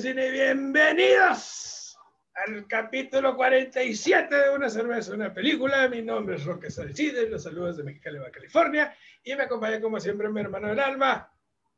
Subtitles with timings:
[0.00, 0.30] cine.
[0.30, 1.98] Bienvenidos
[2.32, 5.88] al capítulo 47 de Una cerveza, una película.
[5.88, 8.96] Mi nombre es Roque Salcide, los saludos de Mexicali, California.
[9.22, 11.30] Y me acompaña como siempre mi hermano del alma.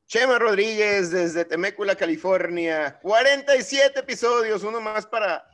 [0.06, 3.01] Chema Rodríguez desde Temécula, California.
[3.02, 5.45] 47 episodios, uno más para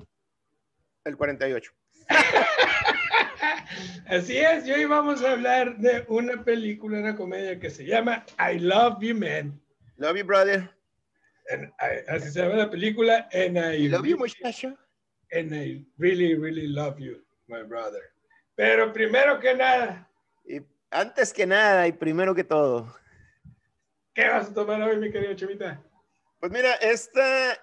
[1.05, 1.73] el 48.
[4.09, 8.27] Así es, y hoy vamos a hablar de una película, una comedia que se llama
[8.39, 9.59] I Love You Man.
[9.97, 10.78] Love you, brother.
[12.09, 13.29] Así se llama la película.
[13.33, 14.77] And I love you, muchacho.
[15.33, 18.03] And I really, really love you, my brother.
[18.57, 20.09] Pero primero que nada.
[20.45, 22.93] Y antes que nada y primero que todo.
[24.15, 25.81] ¿Qué vas a tomar hoy, mi querido Chemita?
[26.41, 27.57] Pues mira, esta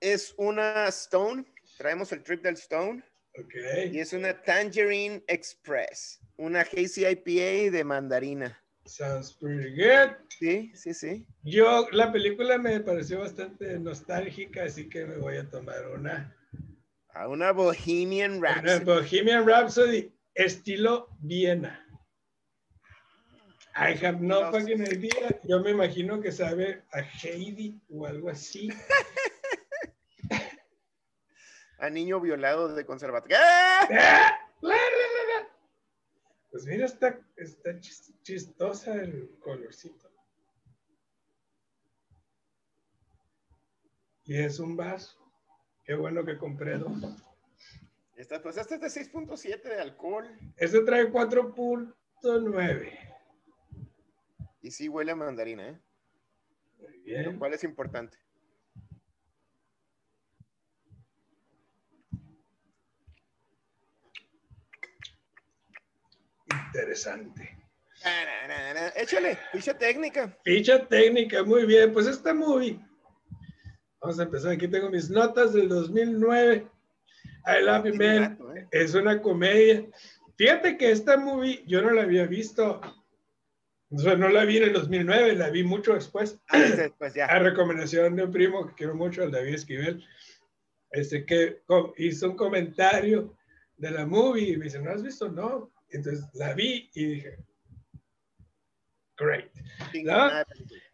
[0.00, 1.44] es una Stone.
[1.78, 3.02] Traemos el trip del Stone.
[3.36, 3.90] Okay.
[3.92, 8.63] Y es una Tangerine Express, una Hazy IPA de mandarina.
[8.86, 10.16] Sounds pretty good.
[10.38, 11.26] Sí, sí, sí.
[11.42, 16.36] Yo, la película me pareció bastante nostálgica, así que me voy a tomar una.
[17.14, 18.82] A una Bohemian Rhapsody.
[18.82, 21.80] Una Bohemian Rhapsody, estilo Viena.
[23.76, 25.40] I have no, fucking idea.
[25.44, 28.68] Yo me imagino que sabe a Heidi o algo así.
[31.78, 33.36] a niño violado de conservatorio.
[33.40, 34.38] ¡Ah!
[36.54, 40.08] Pues mira, está, está chistosa el colorcito.
[44.22, 45.18] Y es un vaso.
[45.82, 47.02] Qué bueno que compré dos.
[48.14, 50.30] Esta, pues este es de 6.7 de alcohol.
[50.56, 53.16] Este trae 4.9.
[54.62, 55.80] Y sí huele a mandarina, ¿eh?
[56.78, 57.32] Muy bien.
[57.32, 58.16] Lo cual es importante.
[66.84, 67.56] Interesante.
[68.94, 70.36] Échale, ficha técnica.
[70.44, 71.94] Ficha técnica, muy bien.
[71.94, 72.78] Pues esta movie,
[74.02, 74.52] vamos a empezar.
[74.52, 76.68] Aquí tengo mis notas del 2009.
[77.46, 78.38] I Love You Man.
[78.54, 78.68] ¿eh?
[78.70, 79.86] Es una comedia.
[80.36, 82.82] Fíjate que esta movie yo no la había visto.
[83.88, 86.38] O sea, no la vi en el 2009, la vi mucho después.
[86.48, 87.26] Ah, después ya.
[87.26, 90.04] A recomendación de un primo que quiero mucho, el David Esquivel,
[90.90, 91.62] este que
[91.96, 93.34] hizo un comentario
[93.78, 95.30] de la movie y me dice, ¿no has visto?
[95.30, 95.73] No.
[95.94, 97.38] Entonces la vi y dije,
[99.16, 99.50] great.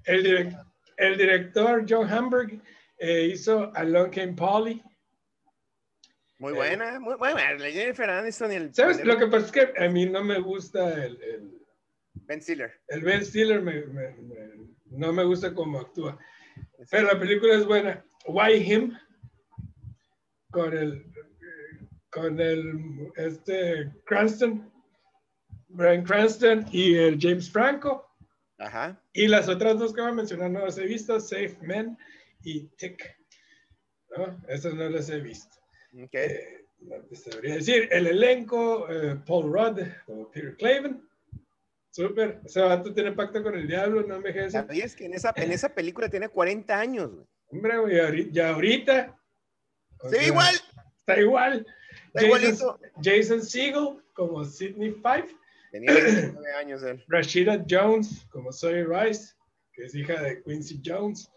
[0.05, 0.55] El,
[0.99, 2.63] el, director John Hamburg
[2.99, 4.83] eh, hizo Alone Came Polly.
[6.39, 7.41] Muy buena, muy buena.
[7.59, 8.75] Jennifer Aniston y el...
[8.75, 9.03] ¿Sabes?
[9.05, 11.23] Lo que pasa es que a mí no me gusta el...
[11.23, 11.51] el
[12.15, 12.73] ben Stiller.
[12.89, 14.17] El Ben Stiller me, me,
[14.87, 16.19] no me gusta cómo actúa.
[16.91, 18.05] Pero la película es buena.
[18.27, 18.99] Why Him?
[20.51, 21.07] Con el...
[22.11, 23.13] Con el...
[23.17, 23.91] Este...
[24.05, 24.71] Cranston.
[25.71, 28.09] Brian Cranston y el James Franco.
[28.59, 29.01] Ajá.
[29.13, 31.97] Y las otras dos que voy a mencionar no las he visto, Safe Men
[32.43, 33.17] y Tick.
[34.17, 34.41] ¿no?
[34.49, 35.57] Esas no las he visto.
[35.93, 36.29] Okay.
[36.29, 36.67] Eh,
[37.27, 41.09] debería decir, el elenco, eh, Paul Rudd o Peter Claven.
[41.91, 42.41] Súper.
[42.45, 45.75] Ese vato tiene pacto con el diablo, no me ¿Sabías que en esa, en esa
[45.75, 47.27] película tiene 40 años, güey?
[47.49, 49.19] Hombre, güey, ya ahorita.
[50.09, 50.55] Sí, igual.
[50.99, 51.67] Está igual.
[52.15, 52.81] Está Jason, igualito.
[53.03, 55.37] Jason Segel como Sidney Five.
[55.71, 57.05] Tenía 19 años él.
[57.09, 59.35] Rashida Jones, como Zoe Rice,
[59.73, 61.31] que es hija de Quincy Jones.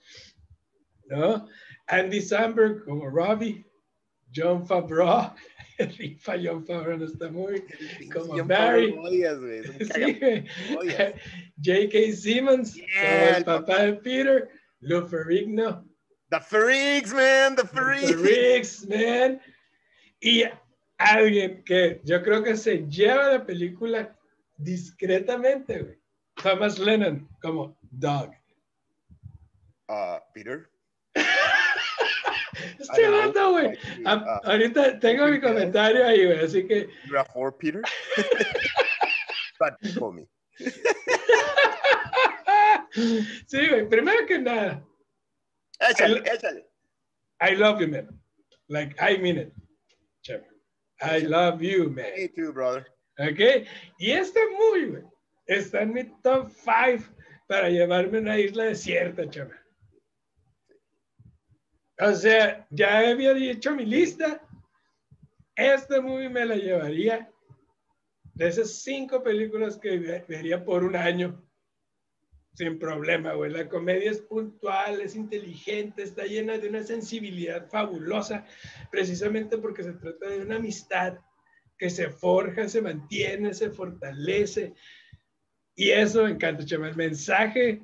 [1.06, 1.48] ¿No?
[1.88, 3.66] Andy Samberg, como Robbie.
[4.36, 5.34] John Favreau.
[6.00, 7.64] Rifa John Favreau no está muy.
[8.12, 8.92] Como John Barry.
[8.98, 9.64] Odias, güey.
[9.64, 10.46] Sí,
[11.64, 12.12] J.K.
[12.16, 14.50] Simmons, Yeah, como el papá de Peter.
[14.82, 15.86] Lou Ferrigno.
[16.30, 18.08] The Freaks, man, the Freaks.
[18.08, 19.40] The Riggs, man.
[20.20, 20.44] Y
[20.98, 24.18] alguien que yo creo que se lleva la película
[24.64, 26.00] discretamente, güey.
[26.42, 28.32] Thomas Lennon, como Dog.
[29.90, 30.70] Uh, Peter.
[32.80, 33.78] Estoy hablando, güey.
[34.06, 36.90] Ahorita tengo mi comentario ahí, güey, así que.
[37.06, 37.82] You're a whore, Peter.
[39.60, 40.26] But for me.
[43.48, 44.86] Sí, güey, primero que nada,
[45.80, 46.64] Échale, échale.
[47.42, 48.08] I love you, man.
[48.70, 49.54] Like, I mean it.
[50.24, 50.46] Chévere.
[51.02, 52.12] I love you, man.
[52.16, 52.86] Me too, brother.
[53.18, 53.66] ¿Ok?
[54.00, 55.04] Y este movie,
[55.46, 57.12] está en mi top 5
[57.48, 59.60] para llevarme a una isla desierta, chaval.
[62.00, 64.42] O sea, ya había hecho mi lista.
[65.56, 67.30] Este movie me la llevaría
[68.34, 71.40] de esas cinco películas que ve- vería por un año.
[72.56, 73.52] Sin problema, güey.
[73.52, 78.46] La comedia es puntual, es inteligente, está llena de una sensibilidad fabulosa,
[78.92, 81.18] precisamente porque se trata de una amistad
[81.84, 84.74] que se forja, se mantiene, se fortalece.
[85.76, 86.88] Y eso me encanta, chama.
[86.88, 87.82] El mensaje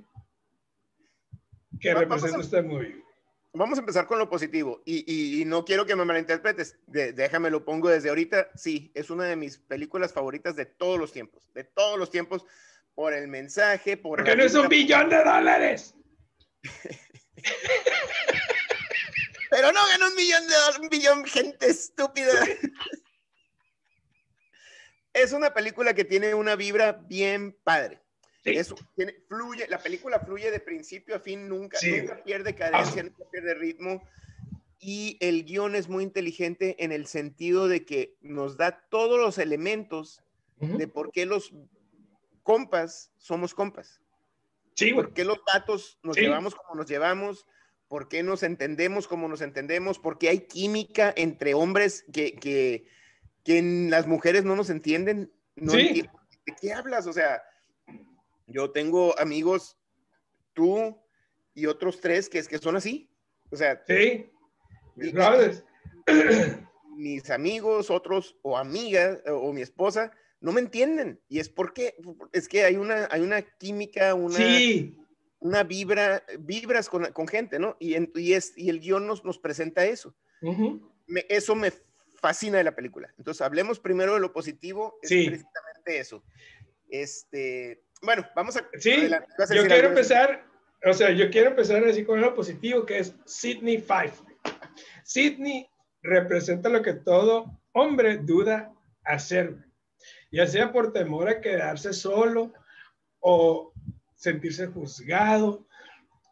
[1.81, 3.03] que Va- representa este movie.
[3.51, 7.89] vamos a empezar con lo positivo y, no quiero que me malinterpretes, déjame lo pongo
[7.89, 8.51] desde ahorita.
[8.55, 12.45] Sí, es una de mis películas favoritas de todos los tiempos, de todos los tiempos,
[12.95, 14.19] por el mensaje, por...
[14.19, 15.93] Porque no es un billón de dólares.
[19.49, 22.31] Pero no ganó un millón de dólares, un billón, gente estúpida.
[25.13, 28.01] es una película que tiene una vibra bien padre.
[29.27, 34.01] Fluye, la película fluye de principio a fin, nunca, nunca pierde cadencia, nunca pierde ritmo.
[34.79, 39.37] Y el guion es muy inteligente en el sentido de que nos da todos los
[39.37, 40.23] elementos
[40.59, 41.53] de por qué los
[42.43, 44.01] compas somos compas.
[44.75, 47.45] Sí, por qué los datos nos llevamos como nos llevamos,
[47.89, 52.87] por qué nos entendemos como nos entendemos, por qué hay química entre hombres que, que,
[53.49, 55.33] que las mujeres no nos entienden.
[55.55, 56.07] No ¿De
[56.61, 57.07] qué hablas?
[57.07, 57.41] O sea,
[58.45, 59.75] yo tengo amigos,
[60.53, 60.95] tú
[61.55, 63.09] y otros tres que, es que son así.
[63.49, 64.29] O sea, sí,
[64.95, 65.15] mis,
[66.95, 70.11] mis amigos, otros o amigas o mi esposa
[70.41, 71.19] no me entienden.
[71.27, 71.95] Y es porque
[72.31, 74.37] es que hay una, hay una química, una,
[75.39, 77.77] una vibra, vibras con, con gente, ¿no?
[77.79, 80.15] Y, y, es, y el guion nos, nos presenta eso.
[81.27, 81.71] eso me
[82.19, 83.13] fascina de la película.
[83.17, 86.23] Entonces, hablemos primero de lo positivo, es precisamente eso.
[86.89, 88.67] Este, bueno, vamos a...
[88.79, 89.09] Sí,
[89.53, 90.45] yo quiero empezar,
[90.85, 94.13] o sea, yo quiero empezar así con lo positivo, que es Sydney Five.
[95.03, 95.69] Sydney
[96.01, 98.73] representa lo que todo hombre duda
[99.03, 99.55] hacer,
[100.31, 102.53] ya sea por temor a quedarse solo
[103.19, 103.73] o
[104.15, 105.65] sentirse juzgado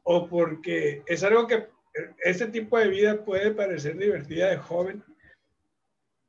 [0.04, 1.68] o porque es algo que
[2.24, 5.04] ese tipo de vida puede parecer divertida de joven,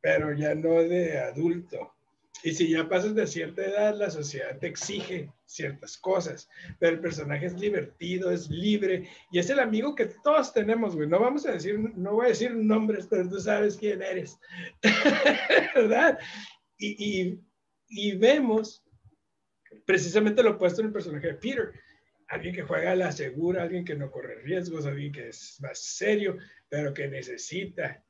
[0.09, 1.95] pero ya no de adulto.
[2.43, 7.03] Y si ya pasas de cierta edad, la sociedad te exige ciertas cosas, pero el
[7.03, 11.07] personaje es divertido, es libre y es el amigo que todos tenemos, güey.
[11.09, 14.39] No vamos a decir, no voy a decir nombres, pero tú sabes quién eres,
[15.75, 16.19] ¿verdad?
[16.79, 17.39] Y,
[17.91, 18.83] y, vemos
[19.85, 21.73] precisamente lo opuesto en el personaje de Peter.
[22.29, 25.79] Alguien que juega a la segura, alguien que no corre riesgos, alguien que es más
[25.81, 26.39] serio,
[26.71, 28.03] pero que necesita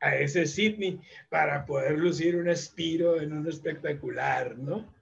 [0.00, 4.92] a ese Sydney para poder lucir un estilo en un espectacular, ¿no?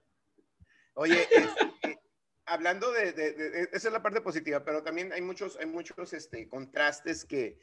[0.93, 1.99] Oye, este,
[2.45, 7.23] hablando de, esa es la parte positiva, pero también hay muchos, hay muchos este, contrastes
[7.23, 7.57] que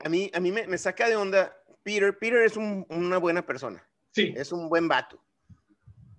[0.00, 1.54] a mí, a mí me, saca de onda.
[1.82, 3.86] Peter, Peter es una buena persona.
[4.12, 4.32] Sí.
[4.36, 5.22] Es un buen vato,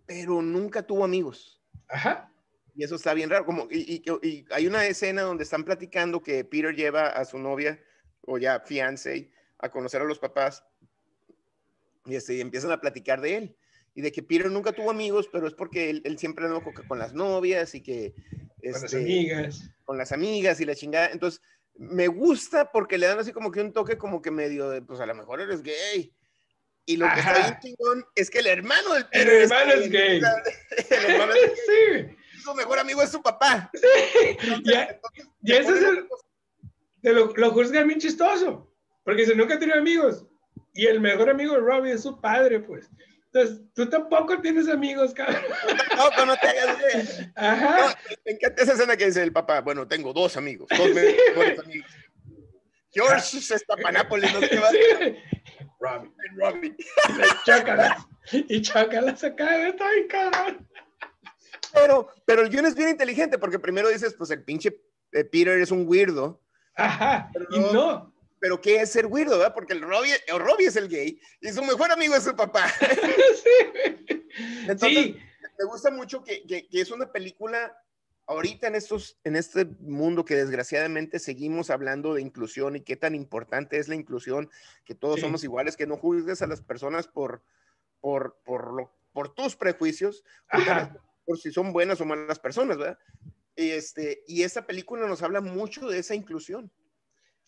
[0.06, 1.62] pero nunca tuvo amigos.
[1.88, 2.32] Ajá.
[2.76, 3.46] Y eso está bien raro.
[3.46, 7.82] Como, y, y, hay una escena donde están platicando que Peter lleva a su novia,
[8.22, 10.64] o ya fiance, a conocer a los papás
[12.06, 13.56] y, este, empiezan a platicar de él
[13.94, 17.14] y de que Peter nunca tuvo amigos, pero es porque él, siempre andaba con, las
[17.14, 18.14] novias y que...
[18.62, 19.70] con las este, amigas.
[19.84, 21.10] Con las amigas y la chingada.
[21.12, 21.42] Entonces,
[21.76, 25.00] me gusta porque le dan así como que un toque como que medio de, pues
[25.00, 26.14] a lo mejor eres gay.
[26.86, 29.92] Y lo que está bien chingón es que el hermano del Peter El hermano es
[29.92, 30.22] gay.
[30.90, 32.08] El hermano es gay.
[32.08, 32.42] Sí.
[32.44, 33.70] Su mejor amigo es su papá.
[33.80, 34.62] Sí.
[35.44, 36.08] y, ese es el...
[37.02, 38.69] Te lo, lo juzgan bien chistoso.
[39.10, 40.24] Porque si nunca tiene amigos.
[40.76, 42.88] Y el mejor amigo de Robbie es su padre, pues.
[43.34, 45.42] Entonces, tú tampoco tienes amigos, cabrón.
[45.90, 47.98] Tampoco, no te hagas Ajá.
[48.24, 51.90] me encanta esa escena que dice el papá, bueno, tengo dos amigos, dos mejores amigos.
[52.92, 54.42] George está para Nápoles, ¿no?
[54.42, 54.70] ¿Qué va?
[54.70, 54.78] Sí.
[55.80, 56.12] Robbie.
[56.36, 56.76] Robbie.
[57.48, 58.06] Chácalas.
[58.32, 60.70] Y chácalas acá, está bien cabrón.
[61.74, 64.80] Pero, pero el guion es bien inteligente porque primero dices, pues el pinche
[65.14, 66.44] eh, Peter es un weirdo.
[66.76, 67.32] Ajá.
[67.50, 69.54] y no pero ¿qué es ser weirdo, verdad?
[69.54, 72.68] Porque el Robbie, el Robbie es el gay y su mejor amigo es su papá.
[73.44, 74.40] sí.
[74.68, 75.16] Entonces,
[75.58, 77.78] me gusta mucho que, que, es una película
[78.28, 83.16] ahorita en, estos, en este mundo que desgraciadamente seguimos hablando de inclusión y qué tan
[83.16, 84.50] importante es la inclusión,
[84.86, 87.44] que todos somos iguales, que no juzgues a las personas por,
[88.00, 90.24] por, por, lo, por tus prejuicios,
[91.26, 93.00] por si son buenas o malas personas, ¿verdad?
[93.56, 96.72] Y, este, y esa película nos habla mucho de esa inclusión.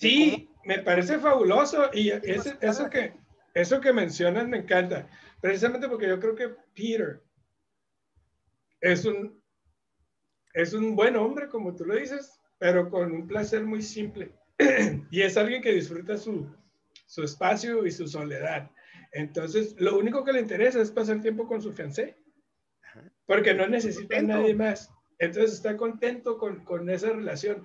[0.02, 3.14] Sí, me parece fabuloso y eso, que,
[3.54, 5.08] eso que mencionas me encanta,
[5.40, 7.22] precisamente porque yo creo que Peter
[8.80, 9.40] es un,
[10.56, 14.32] es un buen hombre, como tú lo dices, pero con un placer muy simple.
[15.12, 16.52] y es alguien que disfruta su,
[17.06, 18.72] su espacio y su soledad.
[19.12, 22.18] Entonces, lo único que le interesa es pasar tiempo con su fiancé,
[23.28, 24.90] porque no necesita a nadie más.
[25.20, 27.64] Entonces, está contento con, con esa relación.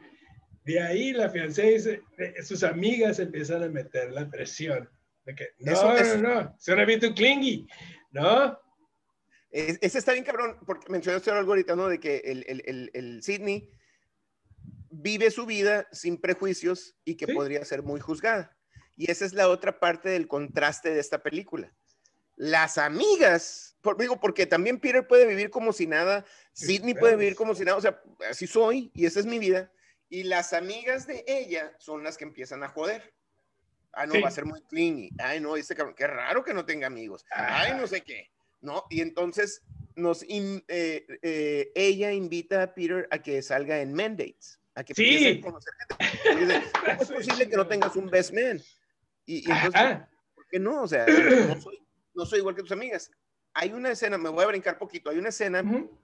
[0.67, 4.91] De ahí la fiancé dice, eh, sus amigas empiezan a meter la presión.
[5.25, 7.69] De que, no, no, no, suena bien tu clingy,
[8.11, 8.59] ¿no?
[9.53, 11.89] ese está bien cabrón, porque mencionaste algo ahorita, ¿no?
[11.89, 13.71] De que el, el, el, el Sidney
[14.91, 17.33] vive su vida sin prejuicios y que Sí.
[17.33, 18.57] podría ser muy juzgada.
[18.97, 21.73] Y esa es la otra parte del contraste de esta película.
[22.35, 27.37] Las amigas, por, digo, porque también Peter puede vivir como si nada, Sidney puede vivir
[27.37, 29.71] como si nada, o sea, así soy y esa es mi vida.
[30.09, 33.13] Y las amigas de ella son las que empiezan a joder.
[33.93, 34.21] Ah, no, Sí.
[34.21, 35.11] va a ser muy clingy.
[35.19, 37.25] Ay, no, este cabrón, qué raro que no tenga amigos.
[37.31, 37.81] Ay, Ajá.
[37.81, 38.31] no sé qué.
[38.61, 38.85] ¿No?
[38.91, 39.63] Y entonces
[39.95, 44.95] nos in- eh, eh, ella invita a Peter a que salga en mandates, a que
[44.95, 45.41] Sí.
[45.41, 45.97] conocer gente.
[46.85, 48.61] ¿Cómo es posible que no tengas un best man?
[49.25, 50.09] Y, y entonces, Ajá.
[50.35, 50.83] ¿por qué no?
[50.83, 51.83] O sea, no soy,
[52.15, 53.11] no soy igual que tus amigas.
[53.55, 55.99] Hay una escena, me voy a brincar poquito, hay una escena Ujú.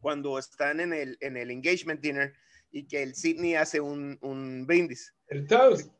[0.00, 2.34] cuando están en el, en el engagement dinner
[2.74, 5.14] y que el Sidney hace un, un brindis.
[5.28, 5.90] El toast.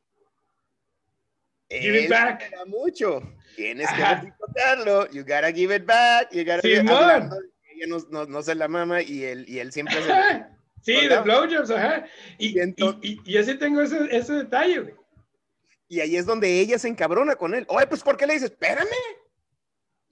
[1.70, 2.52] Give it back.
[2.66, 3.22] mucho.
[3.56, 5.08] Tienes que reciprocarlo.
[5.10, 6.32] You gotta give it back.
[6.32, 6.82] You gotta que ella
[7.86, 10.12] no, no, no se la mama y él, y él siempre se.
[10.82, 12.04] Sí, de blowjobs, ajá.
[12.36, 14.94] Y, Y entonces- y, y, y así tengo ese, ese detalle, güey.
[15.88, 17.64] Y ahí es donde ella se encabrona con él.
[17.70, 18.50] Oye, pues, ¿por qué le dices?
[18.50, 18.88] Espérame.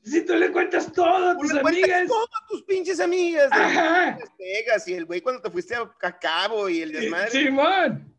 [0.03, 2.09] Si tú le cuentas todo a tus le amigas.
[2.09, 3.51] todo a tus pinches amigas.
[3.51, 4.19] de Ajá.
[4.19, 7.31] Las Vegas y el güey cuando te fuiste a, Cabo y el desmadre.
[7.31, 8.13] Simón.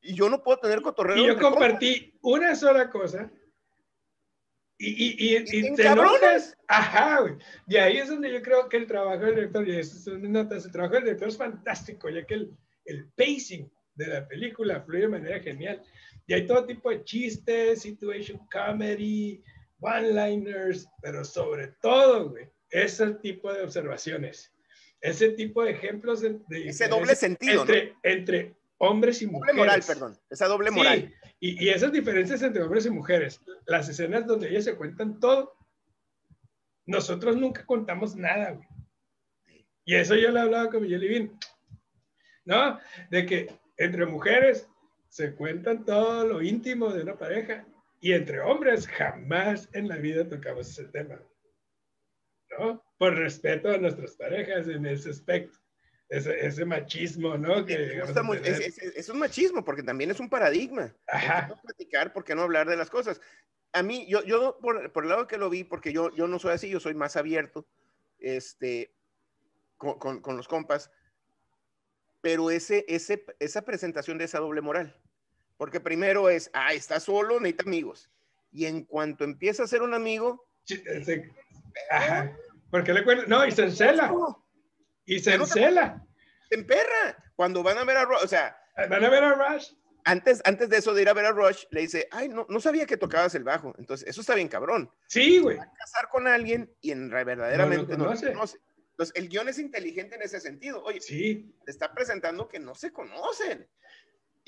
[0.00, 1.16] Y yo no puedo tener cotorreo.
[1.16, 3.28] Y yo compartí una sola cosa.
[4.78, 6.56] Y, y, y, Y te enojas.
[6.68, 7.34] Ajá, güey.
[7.66, 10.66] Y ahí es donde yo creo que el trabajo del director, y eso son notas,
[10.66, 15.02] el trabajo del director es fantástico, ya que el, el pacing de la película fluye
[15.02, 15.82] de manera genial.
[16.26, 19.42] Y hay todo tipo de chistes, situation comedy,
[19.80, 24.52] one-liners, pero sobre todo, güey, ese tipo de observaciones,
[25.00, 27.72] ese tipo de ejemplos de, de Ese doble sentido, ¿no?
[27.72, 29.56] entre, entre hombres y Doble mujeres.
[29.56, 30.18] moral, perdón.
[30.30, 31.14] Esa doble Sí, moral.
[31.40, 35.54] Y, y esas diferencias entre hombres y mujeres, las escenas donde ellas se cuentan todo,
[36.86, 38.68] nosotros nunca contamos nada, güey.
[39.84, 41.38] Y eso yo le hablaba con Miguel Bean,
[42.44, 42.78] ¿no?
[43.10, 44.68] De que entre mujeres
[45.08, 47.64] se cuentan todo lo íntimo de una pareja
[48.00, 51.20] y entre hombres jamás en la vida tocamos ese tema,
[52.58, 52.84] ¿no?
[52.98, 55.58] Por respeto a nuestras parejas en ese aspecto,
[56.08, 57.64] ese, ese machismo, ¿no?
[57.66, 60.88] Que es, es- es un machismo porque también es un paradigma.
[60.88, 61.48] ¿Por qué Ajá.
[61.48, 62.12] no platicar?
[62.12, 63.20] ¿Por qué no hablar de las cosas?
[63.72, 66.38] A mí, yo, yo por, por el lado que lo vi, porque yo, yo no
[66.38, 67.66] soy así, yo soy más abierto
[68.18, 68.94] este,
[69.76, 70.90] con, con- con los compas,
[72.22, 74.98] pero ese, ese, esa presentación de esa doble moral,
[75.56, 78.10] porque primero es, ah, está solo, necesita amigos,
[78.52, 81.30] y en cuanto empieza a ser un amigo, Ch- ese-
[81.90, 82.36] Ajá.
[82.70, 84.12] Porque le cuento, no, y se encela,
[85.04, 86.04] y se no encela.
[86.48, 87.22] se emperra.
[87.36, 88.56] Cuando van a ver a Rush, o sea,
[88.90, 89.72] Van a ver a Rush.
[90.04, 92.60] antes, antes de eso de ir a ver a Rush, le dice, ay, no, no
[92.60, 94.90] sabía que tocabas el bajo, entonces eso está bien cabrón.
[95.06, 95.56] Sí, güey.
[95.58, 98.32] casar con alguien y en verdaderamente no lo conoce.
[98.32, 98.58] conoce.
[98.90, 100.82] Entonces, el guion es inteligente en ese sentido.
[100.82, 103.68] Oye, Sí, te está presentando que no se conocen.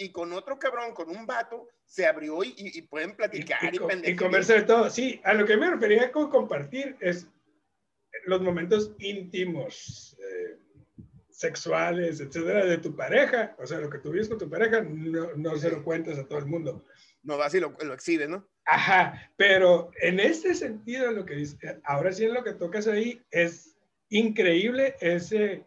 [0.00, 3.78] Y con otro cabrón, con un vato, se abrió y, y- pueden platicar y, y,
[3.78, 4.88] co- y conversar de todo.
[4.88, 7.26] Sí, a lo que me refería con compartir es
[8.26, 10.56] los momentos íntimos, eh,
[11.30, 13.56] sexuales, etcétera, de tu pareja.
[13.58, 16.26] O sea, lo que tú vives con tu pareja no, no se lo cuentas a
[16.26, 16.84] todo el mundo.
[17.24, 18.48] No vas y lo, lo exhibes, ¿no?
[18.66, 23.20] Ajá, pero en este sentido, lo que dice, ahora sí en lo que tocas ahí,
[23.32, 23.76] es
[24.10, 25.64] increíble ese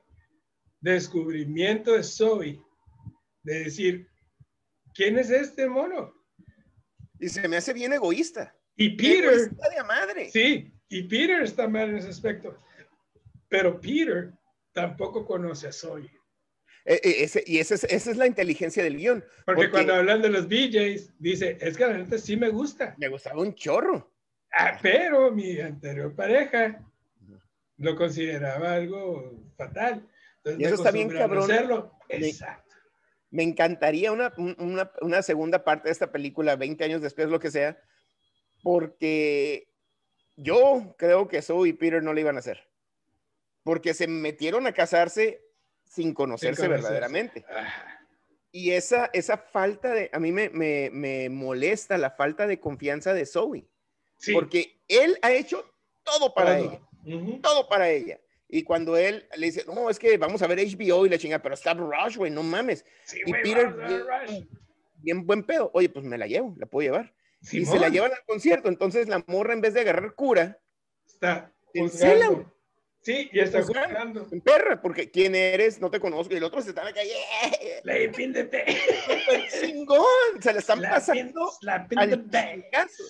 [0.82, 2.62] descubrimiento de Zoe,
[3.44, 4.11] de decir,
[4.94, 6.14] ¿quién es este mono?
[7.20, 8.56] Y se me hace bien egoísta.
[8.76, 10.30] Y Peter, Egoísta de madre.
[10.32, 12.58] sí, y Peter está mal en ese aspecto,
[13.48, 14.32] pero Peter
[14.72, 16.10] tampoco conoce a Zoe.
[16.86, 19.24] Eh, eh, ese- y esa es, esa es la inteligencia del guion.
[19.46, 22.96] Porque, Porque- cuando hablan de los BJs, dice, es que la neta sí me gusta,
[22.98, 24.12] Me gustaba un chorro.
[24.52, 26.84] Ah, pero mi anterior pareja
[27.78, 30.08] lo consideraba algo fatal.
[30.38, 31.92] Entonces Y eso me está bien cabrón.
[32.10, 32.71] Exacto.
[33.32, 37.40] Me encantaría una, un- una, una segunda parte de esta película, 20 años después, lo
[37.40, 37.82] que sea,
[38.62, 39.68] porque
[40.36, 42.68] yo creo que Zoe y Peter no le iban a hacer.
[43.64, 45.42] Porque se metieron a casarse
[45.86, 46.84] sin conocerse conocerse.
[46.84, 47.46] verdaderamente.
[47.50, 47.98] Ajá.
[48.52, 53.14] Y esa, esa falta de, a mí me, me, me molesta la falta de confianza
[53.14, 53.68] de Zoe,
[54.18, 54.34] Sí.
[54.34, 55.64] porque él ha hecho
[56.04, 56.82] todo para ella
[57.42, 58.20] todo para ella.
[58.53, 61.39] Y cuando él le dice, no, es que vamos a ver HBO y la chinga,
[61.39, 62.86] pero está Rush, güey, no mames.
[63.05, 63.74] Sí, Y güey, Peter,
[64.27, 64.50] bien,
[64.98, 65.72] bien buen pedo.
[65.74, 67.13] Oye, pues me la llevo, la puedo llevar.
[67.50, 68.67] Y se la llevan al concierto.
[68.67, 70.60] Entonces la morra, en vez de agarrar cura,
[71.08, 72.53] Está juzgando.
[73.01, 74.27] Sí, y está juzgando.
[74.29, 76.34] en perra, porque quién eres, no te conozco.
[76.34, 77.13] Y el otro se está en la calle,
[77.86, 78.13] bang.
[78.13, 80.41] súper chingón.
[80.41, 81.88] Se la están pasando bang.
[81.89, 83.03] chingazo.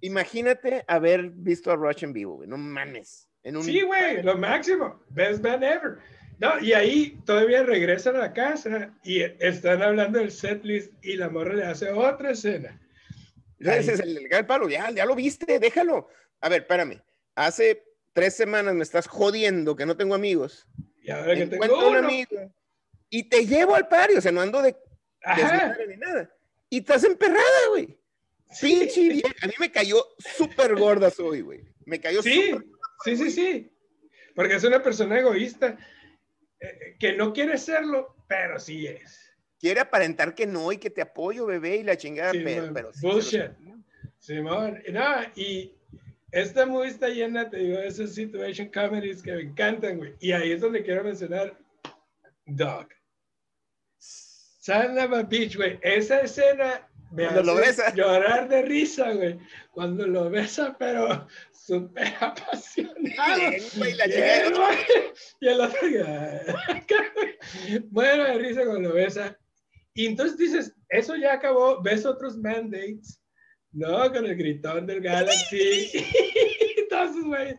[0.00, 2.48] Imagínate haber visto a Rush en vivo, güey.
[2.48, 3.27] No mames.
[3.48, 5.02] En un, Sí, güey, lo máximo.
[5.08, 5.96] Best band ever.
[6.38, 11.30] No, y ahí todavía regresan a la casa y están hablando del setlist y la
[11.30, 12.78] morra le hace otra escena.
[13.58, 16.08] Ese es el, el palo, ya, ya lo viste, déjalo.
[16.42, 17.00] A ver, espérame.
[17.34, 20.68] Hace tres semanas me estás jodiendo que no tengo amigos.
[21.02, 22.52] Y ahora que tengo Encuentro un uno, amigo
[23.08, 24.76] y te llevo al pario, o sea, no ando de
[25.24, 25.40] Ajá.
[25.40, 26.30] desmadre ni nada.
[26.68, 27.98] Y estás emperrada, güey.
[28.60, 29.34] Pinche vieja.
[29.40, 31.64] A mí me cayó súper gorda hoy, güey.
[31.86, 33.72] Me cayó Sí, súper sí, sí, sí.
[34.34, 35.76] Porque es una persona egoísta
[36.60, 39.32] eh, que no quiere serlo, pero sí es.
[39.58, 42.92] Quiere aparentar que no y que te apoyo, bebé, y la chingada, Sí, pero, pero
[42.92, 43.50] sí Bullshit.
[44.18, 45.02] Simón, y no,
[45.34, 45.74] y
[46.30, 50.14] esta movie está llena, te digo, de esas situation comedies que me encantan, güey.
[50.20, 51.56] Y ahí es donde quiero mencionar
[52.46, 52.88] Dog.
[53.98, 55.78] Son of a Beach, güey.
[55.82, 57.92] Esa escena me Cuando lo besa.
[57.94, 59.38] llorar de risa, güey.
[59.70, 63.40] Cuando lo besa, pero súper apasionado.
[63.50, 65.78] Bien, güey, la Y el güey- Y el otro,
[67.90, 69.36] bueno, de risa cuando lo besa.
[69.94, 73.20] Y entonces dices, eso ya acabó, ves otros mandates,
[73.72, 74.12] ¿no?
[74.12, 75.90] Con el gritón del Galaxy,
[76.90, 77.56] esos güeyes,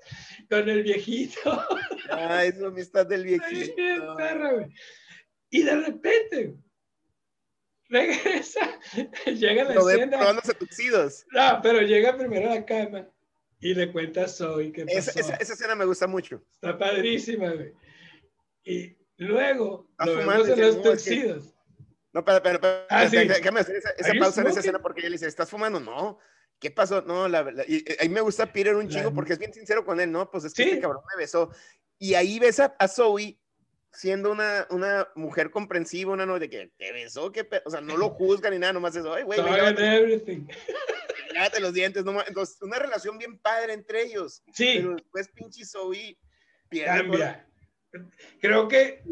[0.49, 1.63] con el viejito.
[2.11, 3.75] Ah, es la amistad del Ay, viejito.
[3.75, 4.67] qué perra, güey.
[5.49, 6.55] Y de repente,
[7.89, 8.79] regresa,
[9.25, 10.17] llega la Lo ve escena.
[10.17, 11.25] probándose tuxidos.
[11.31, 13.07] No, pero llega primero a la cama
[13.59, 14.97] y le cuenta a Zoe qué pasó.
[14.97, 16.41] Esa, esa, esa escena me gusta mucho.
[16.53, 17.73] Está padrísima, güey.
[18.63, 21.53] Y luego Está lo fumando vemos y en los "No, es que- tuxidos.
[22.11, 23.17] No, pero, pero, pero Ah, sí.
[23.17, 25.79] déjame hacer esa, esa pausa en esa escena porque ella le dice, ¿estás fumando?
[25.79, 26.17] No.
[26.59, 27.01] ¿Qué pasó?
[27.03, 27.63] No, la verdad.
[27.67, 30.29] Y, eh, ahí me gusta Peter un chingo porque es bien sincero con él, ¿no?
[30.31, 30.69] Pues es que Sí.
[30.69, 31.51] este cabrón me besó.
[31.99, 33.39] Y ahí besa a Zoe
[33.91, 37.97] siendo una, una mujer comprensiva, una no de que te besó, que o sea, no
[37.97, 39.39] lo juzga ni nada, nomás es, ay, güey,
[41.59, 42.25] los dientes, no ma-".
[42.27, 44.43] Entonces, una relación bien padre entre ellos.
[44.53, 46.17] Sí, Pero después pinche Zoe
[46.69, 47.45] pierde todo- cambia.
[48.39, 49.03] Creo que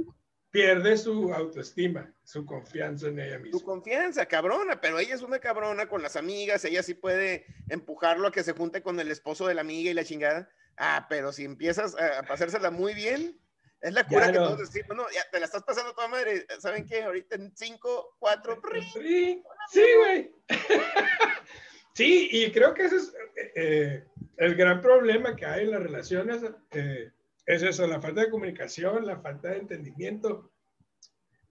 [0.52, 3.60] pierde su autoestima, su confianza en ella misma.
[3.64, 8.32] confianza, cabrona, pero ella es una cabrona con las amigas, ella sí puede empujarlo a
[8.32, 10.50] que se junte con el esposo de la amiga y la chingada.
[10.78, 13.40] Ah, pero si empiezas a, a pasársela muy bien,
[13.88, 14.46] es la cura Ya que no.
[14.46, 17.04] todos decimos, no, ya te la estás pasando toda madre, ¿saben qué?
[17.04, 18.62] Ahorita en cinco, cuatro,
[18.94, 20.32] Sí, sí, güey.
[21.94, 24.04] Sí, y creo que ese es eh, eh,
[24.38, 26.44] el gran problema que hay en las relaciones.
[26.72, 27.12] eh,
[27.48, 30.52] es eso, la falta de comunicación, la falta de entendimiento,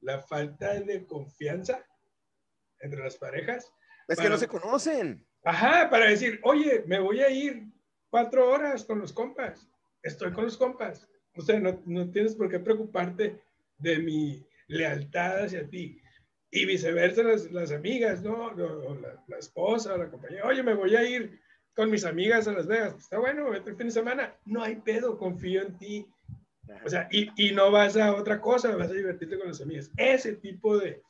[0.02, 1.84] la falta de confianza
[2.78, 3.72] entre las parejas.
[4.06, 4.30] es que Bueno.
[4.36, 5.26] no se conocen.
[5.42, 7.64] Ajá, para decir, oye, me voy a ir
[8.10, 9.68] cuatro horas con los compas.
[10.02, 11.08] Estoy con los compas.
[11.36, 13.40] O sea, no, no tienes por qué preocuparte
[13.78, 16.00] de mi lealtad hacia ti.
[16.50, 18.46] Y viceversa, las, las amigas, ¿no?
[18.46, 20.46] O, la, la esposa o la compañera.
[20.46, 21.40] Oye, me voy a ir
[21.74, 22.94] con mis amigas a Las Vegas.
[22.98, 24.34] Está bueno, vete el fin de semana.
[24.46, 26.06] No hay pedo, confío en ti.
[26.84, 29.90] O sea, y, y no vas a otra cosa, vas a divertirte con las amigas.
[29.96, 31.02] Ese tipo de,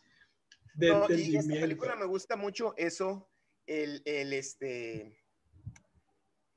[0.75, 1.61] de No, y esta entendimiento.
[1.61, 3.29] película me gusta mucho eso,
[3.67, 5.17] el, el, este,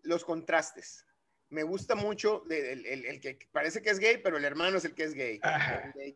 [0.03, 1.05] los contrastes.
[1.51, 4.85] Me gusta mucho el, el- el que parece que es gay, pero el hermano es
[4.85, 5.39] el que es gay.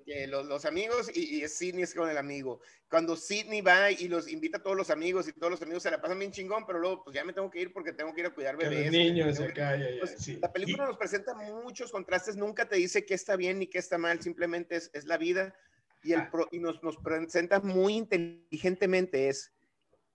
[0.06, 2.62] Que los, los amigos y, Sidney es con el amigo.
[2.88, 5.89] Cuando Sidney va y los invita a todos los amigos y todos los amigos se
[5.89, 8.22] la pasan bien chingón, pero luego pues ya me tengo que ir porque tengo que
[8.22, 8.86] ir a cuidar bebés.
[8.86, 9.76] los niños ya,
[10.19, 10.38] sí.
[10.39, 13.98] La película nos presenta muchos contrastes, nunca te dice qué está bien ni qué está
[13.98, 15.56] mal, simplemente es, es la vida
[16.04, 16.30] y, el Ah.
[16.32, 19.52] pro- y nos, nos presenta muy inteligentemente es,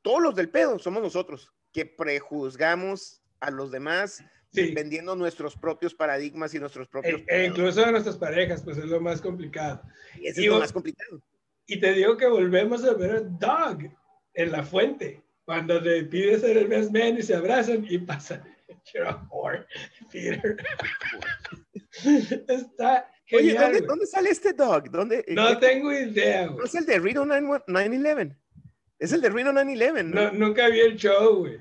[0.02, 4.72] todos los del pedo somos nosotros, que prejuzgamos a los demás Sí.
[4.74, 7.20] vendiendo nuestros propios paradigmas y nuestros propios...
[7.28, 9.82] E, e incluso a nuestras parejas, pues es lo más complicado.
[10.18, 11.22] Y ese y es lo más complicado.
[11.66, 13.90] Y te digo que volvemos a ver a Doug
[14.34, 18.42] en la fuente, cuando le pide ser el best man y se abrazan y pasa.
[18.94, 19.66] You're a whore,
[20.10, 20.56] Peter.
[22.48, 23.64] Está Oye, genial.
[23.64, 23.86] ¿dónde, güey.
[23.88, 24.90] dónde sale este dog?
[24.90, 26.64] ¿Dónde, No tengo idea, ¿No güey.
[26.66, 28.36] es el de Reno 9- 911?
[28.98, 30.22] Es el de Reno 911, ¿no?
[30.22, 31.58] No, nunca vi el show, güey.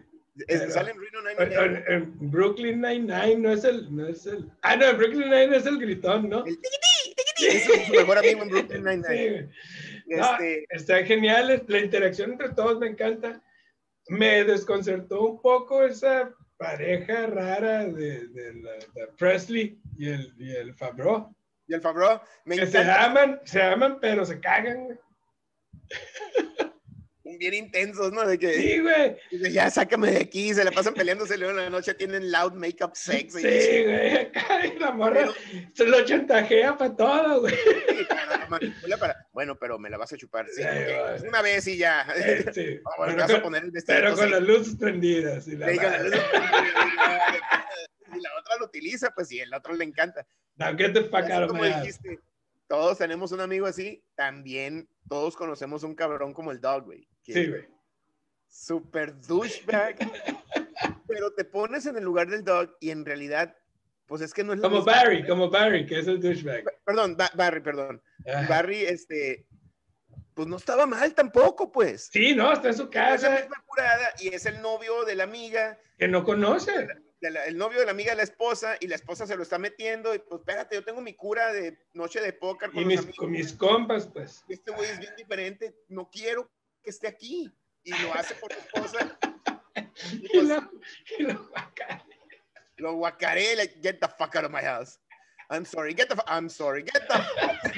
[0.48, 1.84] Es- sale en Reno En, 911.
[1.88, 4.50] en- en Brooklyn Nine-Nine no es el, no es el.
[4.62, 6.46] Ah, no, en Brooklyn Nine es el gritón, ¿no?
[6.46, 9.50] El tiquití, tiquití, es su- mejor amigo en Brooklyn Sí, Nine-Nine.
[10.08, 13.42] No, Este, está genial, la interacción entre todos me encanta.
[14.10, 20.56] Me desconcertó un poco esa pareja rara de, de la, de Presley y el, y
[20.56, 21.36] el Fabro.
[21.68, 23.06] y el Favreau, me Que se encanta.
[23.06, 24.98] aman, se aman, pero se cagan, güey.
[27.38, 28.26] bien intensos, ¿no?
[28.26, 29.18] De que Sí, güey.
[29.52, 32.96] ya sácame de aquí, se la pasan peleándose luego en la noche, tienen loud makeup
[32.96, 33.36] sex.
[33.36, 34.18] y- Sí, güey.
[34.18, 35.28] Acá y la morra
[35.74, 37.54] se lo chantajea para todo, güey.
[37.56, 38.08] Sí,
[38.50, 40.48] manipula para- Bueno, pero me la vas a chupar.
[40.48, 40.96] Sí, Sí, ok, güey.
[41.10, 42.08] pues una vez y ya.
[42.16, 42.80] Eh, sí.
[42.98, 44.00] Bueno, Pero te vas a con- poner el vestido.
[44.00, 45.48] Pero con las luces prendidas.
[45.48, 46.10] Y la, y madre.
[46.10, 46.18] la
[48.40, 50.26] otra lo utiliza, pues sí, el otro le encanta.
[50.58, 52.20] Fuck Así out of como dijiste,
[52.68, 57.08] todos tenemos un amigo así, también todos conocemos un cabrón como el Dog, güey.
[57.28, 57.68] Sí, güey.
[58.48, 59.98] Super douchebag.
[61.08, 63.56] pero te pones en el lugar del Dog y en realidad,
[64.06, 66.64] pues es que no es Como Barry, como Barry, que es el douchebag.
[66.86, 68.02] Perdón, Barry, perdón.
[68.48, 69.48] Barry, este,
[70.34, 72.10] pues no estaba mal tampoco, pues.
[72.12, 73.48] Sí, no, está en su casa.
[74.20, 75.80] y es el novio de la amiga.
[75.98, 76.88] Que no conoce.
[77.22, 80.14] el novio de la amiga de la esposa y la esposa se lo está metiendo
[80.14, 83.32] y pues espérate, yo tengo mi cura de noche de póker con, y mis, con
[83.32, 84.44] mis compas, pues.
[84.48, 86.50] Este güey es bien diferente, no quiero
[86.88, 89.20] que esté aquí y lo hace por su esposa.
[90.14, 90.72] y, pues, lo,
[91.20, 91.52] y lo
[92.78, 94.98] Lo guacaré, like, get the fuck out of my house.
[95.50, 97.74] I'm sorry, get the I'm sorry, get the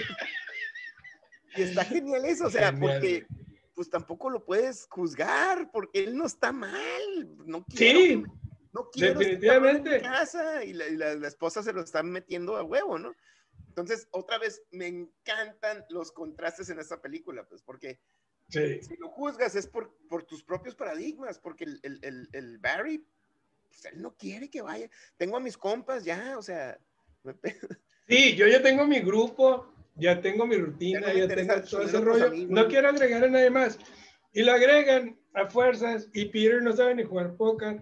[1.55, 3.25] Y está genial eso, o sea, porque
[3.73, 7.37] pues tampoco lo puedes juzgar, porque él no está mal.
[7.47, 8.23] No quiero, sí,
[8.71, 9.95] no quiero definitivamente.
[9.95, 13.15] En casa y, la, la, esposa se lo está metiendo a huevo, ¿no?
[13.69, 17.99] Entonces, otra vez, me encantan los contrastes en esta película, pues, porque
[18.49, 18.81] sí.
[18.81, 23.05] si lo juzgas es por, por tus propios paradigmas, porque el, el, el, Barry,
[23.67, 24.89] pues, él no quiere que vaya.
[25.17, 26.77] Tengo a mis compas ya, o sea.
[28.07, 32.31] Sí, yo ya tengo mi grupo, ya tengo mi rutina, ya, tengo todo ese rollo.
[32.47, 33.77] No quiero agregar a nadie más.
[34.33, 37.81] Y lo agregan a fuerzas y Peter no sabe ni jugar póker.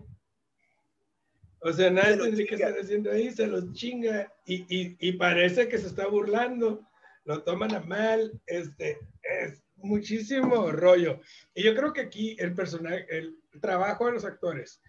[1.61, 5.67] O sea, nadie tendría que estar haciendo ahí, se los chinga y, y, y, parece
[5.67, 6.87] que se está burlando,
[7.25, 11.21] lo toman a mal, este, es muchísimo rollo.
[11.53, 14.81] Y yo creo que aquí el personaje, el trabajo de los actores,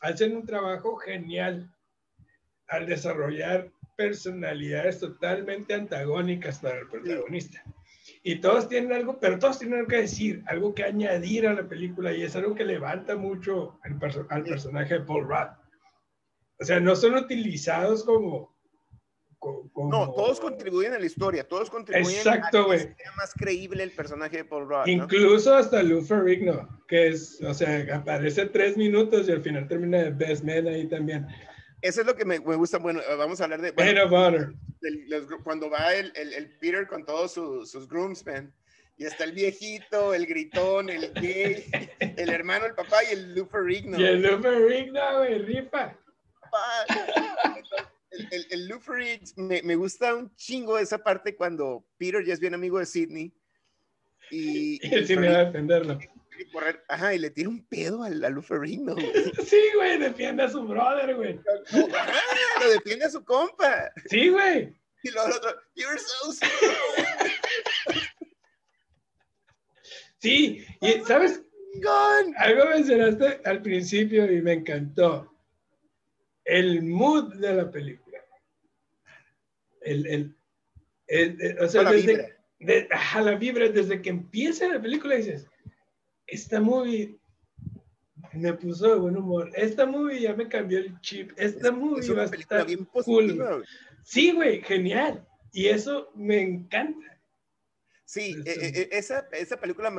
[0.00, 1.70] hacen un trabajo genial
[2.68, 7.62] al desarrollar personalidades totalmente antagónicas para el protagonista.
[8.22, 11.68] Y todos tienen algo, pero todos tienen algo que decir, algo que añadir a la
[11.68, 13.98] película y es algo que levanta mucho al,
[14.30, 15.50] al personaje de Paul Rudd.
[16.58, 18.54] O sea, no son utilizados como,
[19.40, 19.90] como...
[19.90, 23.90] No, todos contribuyen a la historia, todos contribuyen Exacto, a que sea más creíble el
[23.90, 24.86] personaje de Paul Rudd.
[24.86, 29.98] Incluso hasta Lou Ferrigno, que es, o sea, aparece tres minutos y al final termina
[29.98, 31.26] de Best Man ahí también
[31.82, 32.78] eso es lo que me, me, gusta.
[32.78, 33.72] Bueno, vamos a hablar de.
[33.72, 34.02] Bueno,
[35.42, 38.52] cuando va el, el, el, Peter con todos sus, sus groomsmen.
[38.96, 41.64] Y está el viejito, el gritón, el gay,
[42.00, 43.98] el hermano, el papá y el Luferigno.
[43.98, 45.96] Y el Luferigno, güey, rifa.
[48.10, 48.80] El, el, el
[49.36, 53.32] me, me, gusta un chingo esa parte cuando Peter ya es bien amigo de Sidney.
[54.30, 55.98] Y, y sí me va a defenderlo
[56.46, 58.94] correr, ajá, y le tira un pedo al, al Luferino,
[59.46, 61.38] Sí, güey, defiende a su brother, güey.
[62.60, 63.92] lo defiende a su compa.
[64.06, 64.74] Sí, güey.
[65.02, 66.32] Y luego el otro, you're so
[70.18, 71.42] Sí, y ¿sabes?
[72.36, 75.34] Algo mencionaste al principio y me encantó.
[76.50, 78.18] El mood de la película.
[79.80, 80.36] El, el,
[81.06, 82.88] el, o sea, desde, de,
[83.22, 85.46] la vibra, desde que empieza la película dices,
[86.26, 87.20] esta movie
[88.32, 89.50] me puso de buen humor.
[89.54, 91.30] Esta movie ya me cambió el chip.
[91.36, 93.64] Esta movie es va a estar bien cool.
[94.02, 95.24] Sí, güey, genial.
[95.52, 97.20] Y eso me encanta.
[98.04, 99.92] Sí, e, e, e, esa, esa película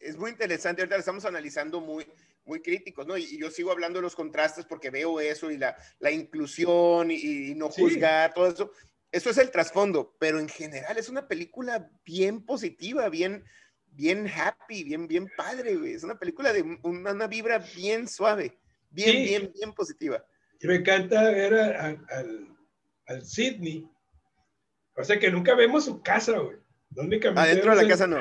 [0.00, 0.80] es muy interesante.
[0.80, 2.06] Ahorita la estamos analizando muy,
[2.46, 3.16] muy críticos, ¿no?
[3.16, 7.54] Y, yo sigo hablando de los contrastes porque veo eso y la, la inclusión y,
[7.54, 8.72] no juzgar, todo eso.
[9.12, 13.44] Eso es el trasfondo, pero en general es una película bien positiva, bien,
[13.86, 15.92] bien happy, bien, bien padre, güey.
[15.92, 18.58] Es una película de una, una vibra bien suave,
[18.90, 20.24] bien, bien, bien positiva.
[20.60, 22.56] Y me encanta ver al,
[23.06, 23.88] al Sidney.
[24.96, 26.58] O sea que nunca vemos su casa, güey.
[27.36, 28.20] Adentro de la casa no.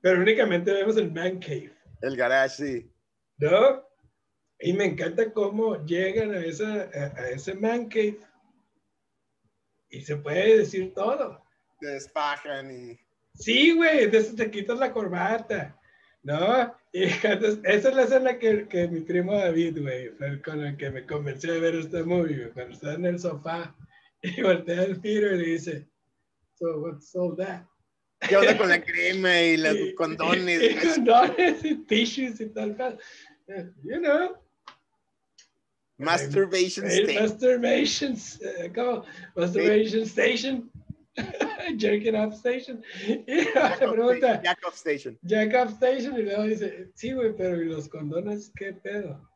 [0.00, 1.72] Pero únicamente vemos el man cave.
[2.02, 2.90] El garage, sí.
[3.38, 3.84] ¿No?
[4.58, 8.18] Y me encanta cómo llegan a, esa, a, ese man cave.
[9.90, 11.42] Y se puede decir todo.
[11.80, 12.98] Despajan y
[13.38, 15.78] Sí, güey, entonces te quitas la corbata,
[16.22, 16.74] ¿no?
[16.92, 17.02] Y
[17.64, 21.06] esa es la escena que, que mi primo David, güey, fue con el que me
[21.06, 23.74] convenció de ver este movie, cuando está en el sofá
[24.22, 25.88] y voltea al Peter y le dice,
[26.54, 27.64] so what's all that?
[28.20, 30.62] ¿Qué onda con la crema y los condones?
[30.62, 32.98] Y, condones y tissues y tal, tal.
[33.82, 34.36] You know.
[35.98, 37.22] Masturbation station.
[37.22, 39.04] Masturbation, uh, ¿cómo?
[39.34, 40.70] Masturbation station.
[41.78, 42.82] Jerking Off Station.
[43.06, 45.18] Y Jack, pregunta, Jack Off Station.
[45.22, 46.18] Jack Off Station.
[46.18, 49.26] Y luego dice, sí, güey, pero ¿y los condones qué pedo?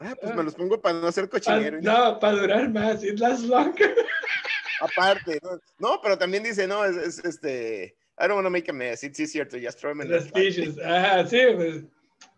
[0.00, 1.80] Ah, pues me los pongo para no hacer cochinero.
[1.80, 3.04] no, para durar más.
[3.04, 3.94] It lasts longer.
[4.82, 8.68] Aparte, no, no, pero también dice, no, es, es, este, I don't want to make
[8.70, 9.02] a mess.
[9.04, 10.78] It's easier to just throw them in the tissues.
[10.84, 11.84] Ah, sí, pues,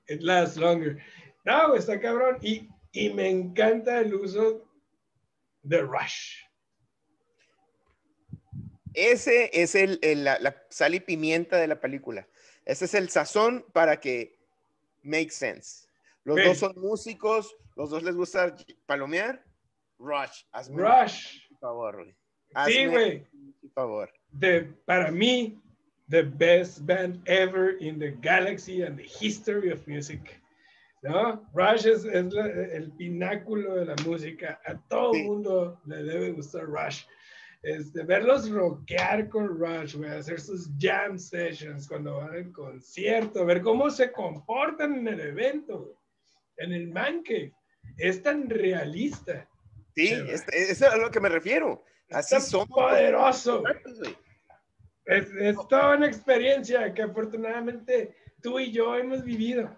[0.08, 1.02] it lasts longer.
[1.44, 2.38] No, está cabrón.
[2.42, 4.62] Y, y me encanta el uso
[5.62, 6.36] de Rush.
[8.94, 12.28] Ese es el, el- la, la sal y pimienta de la película.
[12.64, 14.38] Ese es el sazón para que
[15.02, 15.86] make sense.
[16.22, 19.44] Los dos son músicos, los dos les gusta palomear.
[19.98, 21.40] Rush, hazme Rush.
[21.50, 22.16] un favor, güey.
[22.66, 23.26] Sí, güey.
[23.62, 24.10] un favor.
[24.38, 25.60] The- para mí,
[26.08, 30.40] the best band ever in the galaxy and the history of music.
[31.02, 31.44] ¿No?
[31.52, 34.58] Rush es, es la- el pináculo de la música.
[34.64, 35.22] A todo Sí.
[35.24, 37.04] mundo le debe gustar Rush.
[37.62, 43.60] Este, verlos rockear con Rush, güey, hacer sus jam sessions cuando van al concierto, ver
[43.62, 45.96] cómo se comportan en el evento, güey,
[46.58, 47.52] en el man cave.
[47.98, 49.48] Es tan realista.
[49.94, 51.84] Sí, es, es a lo que me refiero.
[52.18, 52.68] Es Así somos.
[52.68, 53.62] poderoso.
[55.06, 59.70] Es, es toda una experiencia que afortunadamente tú y yo hemos vivido.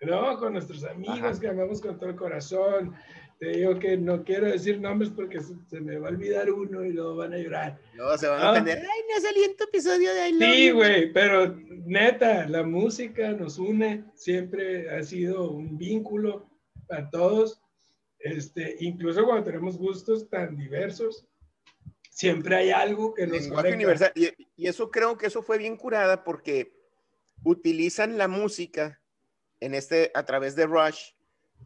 [0.00, 0.36] ¿No?
[0.38, 1.40] Con nuestros amigos Ajá.
[1.40, 2.92] que amamos con todo el corazón.
[3.38, 6.84] Te digo que no quiero decir nombres porque se, se me va a olvidar uno
[6.84, 7.78] y luego van a llorar.
[7.94, 8.50] Luego se van a Ah.
[8.52, 8.78] ofender.
[8.78, 10.74] Ay, no salió en tu episodio de I Love Sí, You".
[10.74, 16.48] güey, pero neta, la música nos une, siempre ha sido un vínculo
[16.88, 17.61] para todos.
[18.22, 21.26] Este, incluso cuando tenemos gustos tan diversos,
[22.10, 23.76] siempre hay algo que nos lenguaje conecta.
[23.76, 24.12] universal.
[24.14, 26.72] Y, y eso creo que eso fue bien curada porque
[27.44, 29.00] utilizan la música
[29.60, 31.12] en este, a través de Rush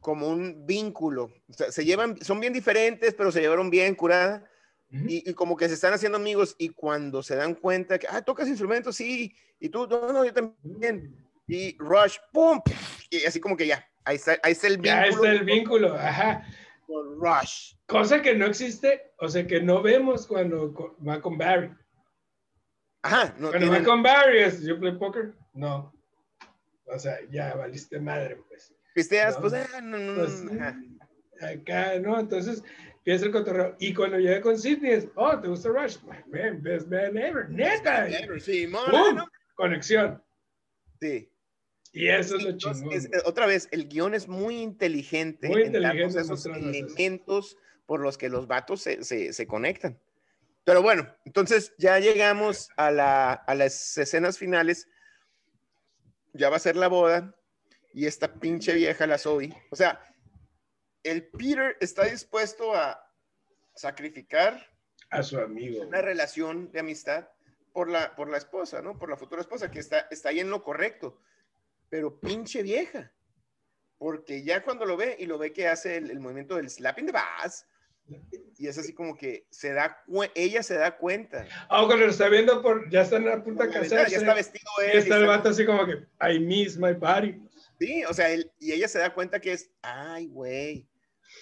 [0.01, 1.33] como un vínculo.
[1.49, 4.49] O sea, se llevan, son bien diferentes, pero se llevaron bien curada.
[4.88, 8.49] Y como que se están haciendo amigos y cuando se dan cuenta que, ah, tocas
[8.49, 11.14] instrumentos, sí, y tú, no, no, yo también.
[11.47, 12.61] Y Rush, ¡pum!
[13.11, 14.95] Y así como que ya, ahí está, ahí está el vínculo.
[15.03, 16.47] Ya está el vínculo, ajá.
[16.87, 17.75] con Rush.
[17.87, 21.71] Cosa que no existe, o sea, que no vemos cuando va con Barry.
[23.03, 25.35] Ajá, no Cuando tienen- va con Barry, es, ¿yo play poker?
[25.53, 25.92] No.
[26.87, 28.73] O sea, ya valiste madre, pues.
[28.95, 29.40] pisteas, no.
[29.42, 30.45] pues, ah, no, no, Pues,
[31.42, 32.19] acá, ¿no?
[32.19, 32.62] Entonces,
[32.99, 33.77] empieza el cotorreo.
[33.79, 35.99] Y cuando llega con Sidney es, oh, ¿te gusta Rush?
[36.03, 37.51] Man, best band ever.
[37.51, 38.07] Neta.
[38.38, 38.66] Sí.
[38.69, 39.29] ¿no?
[39.55, 40.23] Conexión.
[41.01, 41.31] Sí.
[41.97, 42.93] Y eso es lo chingón.
[42.93, 46.85] es- otra vez, el guion es muy inteligente Muy en inteligente esos mostrarnos eso.
[46.87, 47.57] elementos
[47.87, 49.99] por los que los vatos se, se- se conectan.
[50.65, 54.89] Pero bueno, entonces ya llegamos a, la- a las escenas finales.
[56.35, 57.35] Ya va a ser la boda
[57.95, 59.55] y esta pinche vieja, la Zoe.
[59.71, 59.99] O sea,
[61.03, 63.01] el Peter está dispuesto a
[63.75, 64.69] sacrificar
[65.09, 65.87] A su amigo.
[65.87, 67.29] una relación de amistad
[67.73, 68.99] por la, por la esposa, ¿no?
[68.99, 71.21] Por la futura esposa, que está, está ahí en lo correcto.
[71.88, 73.12] Pero pinche vieja.
[73.99, 77.07] Porque ya cuando lo ve y lo ve que hace el, el movimiento del slapping
[77.07, 77.66] the bass,
[78.59, 81.46] y es así como que se da ella se da cuenta.
[81.68, 84.64] Ah, cuando lo está viendo por, ya está en la punta de Ya está vestido
[84.85, 84.99] él.
[84.99, 87.40] está el vato así como que, I miss my body.
[87.81, 90.87] Sí, o sea, él- y ella se da cuenta que es, ay, güey,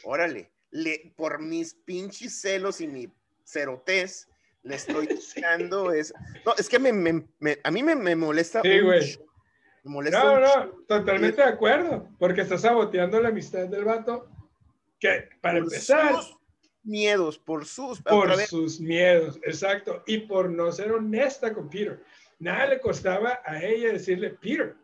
[0.04, 3.12] órale, le, por mis pinches celos y mi
[3.44, 4.28] cerotez,
[4.62, 5.40] le estoy Sí.
[5.42, 6.14] dando es...
[6.46, 9.20] No, es que me, me- me- a mí me, molesta Sí, ch-
[9.84, 12.08] Me molesta No, no, totalmente de acuerdo.
[12.18, 14.28] Porque está saboteando la amistad del vato.
[14.98, 16.36] Que para por empezar, sus
[16.82, 18.00] miedos, por sus...
[18.02, 20.02] por sus miedos, exacto.
[20.06, 22.02] Y por no ser honesta con Peter.
[22.38, 24.74] Nada le costaba a ella decirle, Peter,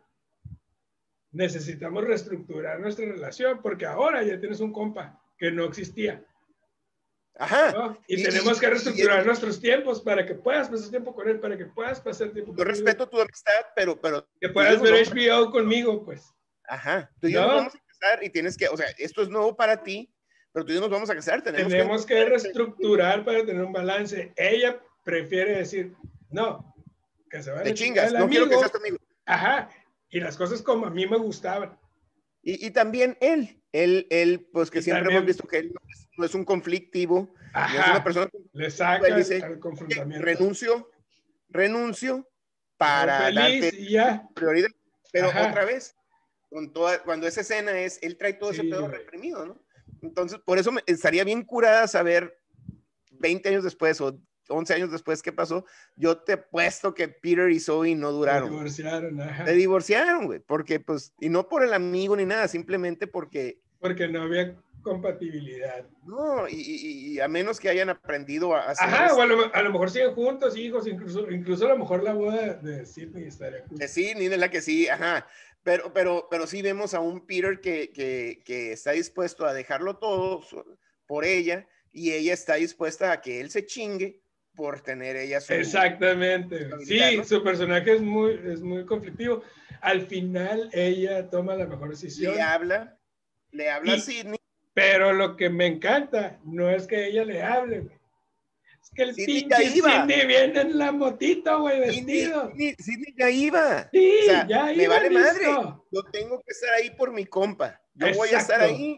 [1.31, 6.23] necesitamos reestructurar nuestra relación porque ahora ya tienes un compa que no existía.
[7.37, 7.97] Ajá.
[8.07, 11.39] Y, Y- tenemos que reestructurar y- nuestros tiempos para que puedas pasar tiempo con él,
[11.39, 13.99] para que puedas pasar tiempo Yo respeto tu amistad, pero...
[13.99, 16.33] pero que puedas ver HBO conmigo, pues.
[16.67, 17.09] Ajá.
[17.19, 17.47] Tú y yo ¿No?
[17.47, 18.67] nos vamos a casar y tienes que...
[18.67, 20.13] O sea, esto es nuevo para ti,
[20.51, 21.41] pero tú y yo nos vamos a casar.
[21.41, 24.33] Tenemos, Tenemos que reestructurar para tener un balance.
[24.35, 25.95] Ella prefiere decir,
[26.29, 26.73] no,
[27.29, 28.97] que se vaya Te chingas, no quiero que seas conmigo.
[29.25, 29.69] Ajá.
[30.09, 31.79] Y las cosas como a mí me gustaban.
[32.43, 35.71] Y, y también él, él, él, pues que Y siempre también- hemos visto que él
[35.73, 40.25] no es, no es un conflictivo, no es una persona Le saca Él dice, confrontamiento.
[40.25, 40.91] renuncio,
[41.49, 42.27] renuncio
[42.77, 44.27] para darte ya.
[44.33, 44.69] prioridad.
[45.11, 45.49] Pero Ajá.
[45.49, 45.95] otra vez,
[46.49, 48.93] con toda, cuando esa escena es, él trae todo ese Sí, pedo güey.
[48.97, 49.63] reprimido, ¿no?
[50.01, 52.37] Entonces, por eso me, estaría bien curada saber
[53.11, 54.19] 20 años después o
[54.51, 55.65] 11 años después qué pasó.
[55.95, 58.49] Yo te puesto que Peter y Zoe no Se duraron.
[58.51, 59.45] divorciaron, ajá.
[59.45, 64.07] Se divorciaron, güey, porque pues, y no por el amigo ni nada, simplemente porque Porque
[64.07, 65.85] no había compatibilidad.
[66.05, 69.53] No, y, y- y a menos que hayan aprendido a hacer Ajá, o a lo,
[69.53, 73.25] a lo mejor siguen juntos, hijos, incluso, incluso a lo mejor la boda de Sidney
[73.25, 73.63] estaría.
[73.77, 75.27] Que sí, ni de la que sí, ajá.
[75.63, 79.97] Pero, pero, pero sí vemos a un Peter que, que, que está dispuesto a dejarlo
[79.97, 80.41] todo
[81.05, 84.20] por ella y ella está dispuesta a que él se chingue
[84.55, 85.53] por tener ella su...
[85.53, 86.69] Exactamente.
[86.85, 89.43] Sí, su personaje es muy, es muy conflictivo.
[89.81, 92.35] Al final ella toma la mejor decisión.
[92.35, 92.97] Le habla,
[93.51, 94.39] le habla a Sidney.
[94.73, 97.99] Pero lo que me encanta no es que ella le hable.
[98.81, 99.69] Es que el Sidney pinche.
[99.69, 102.51] Sidney viene en la motito, güey, vestido.
[102.51, 103.89] Sidney- Sidney ya iba.
[103.91, 105.51] Sí, O sea, ya me iba vale listo.
[105.51, 105.75] madre.
[105.91, 107.81] Yo tengo que estar ahí por mi compa.
[107.95, 108.97] Yo voy a estar ahí.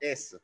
[0.00, 0.40] Eso.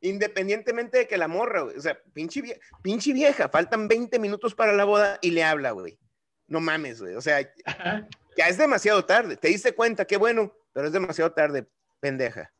[0.00, 1.76] Independientemente de que la morra, güey.
[1.76, 5.72] O sea, pinche vieja, pinche vieja, faltan 20 minutos para la boda y le habla,
[5.72, 5.98] güey.
[6.46, 7.14] No mames, güey.
[7.14, 8.08] O sea, Ajá.
[8.36, 9.36] ya es demasiado tarde.
[9.36, 11.66] Te diste cuenta, qué bueno, pero es demasiado tarde,
[12.00, 12.52] pendeja.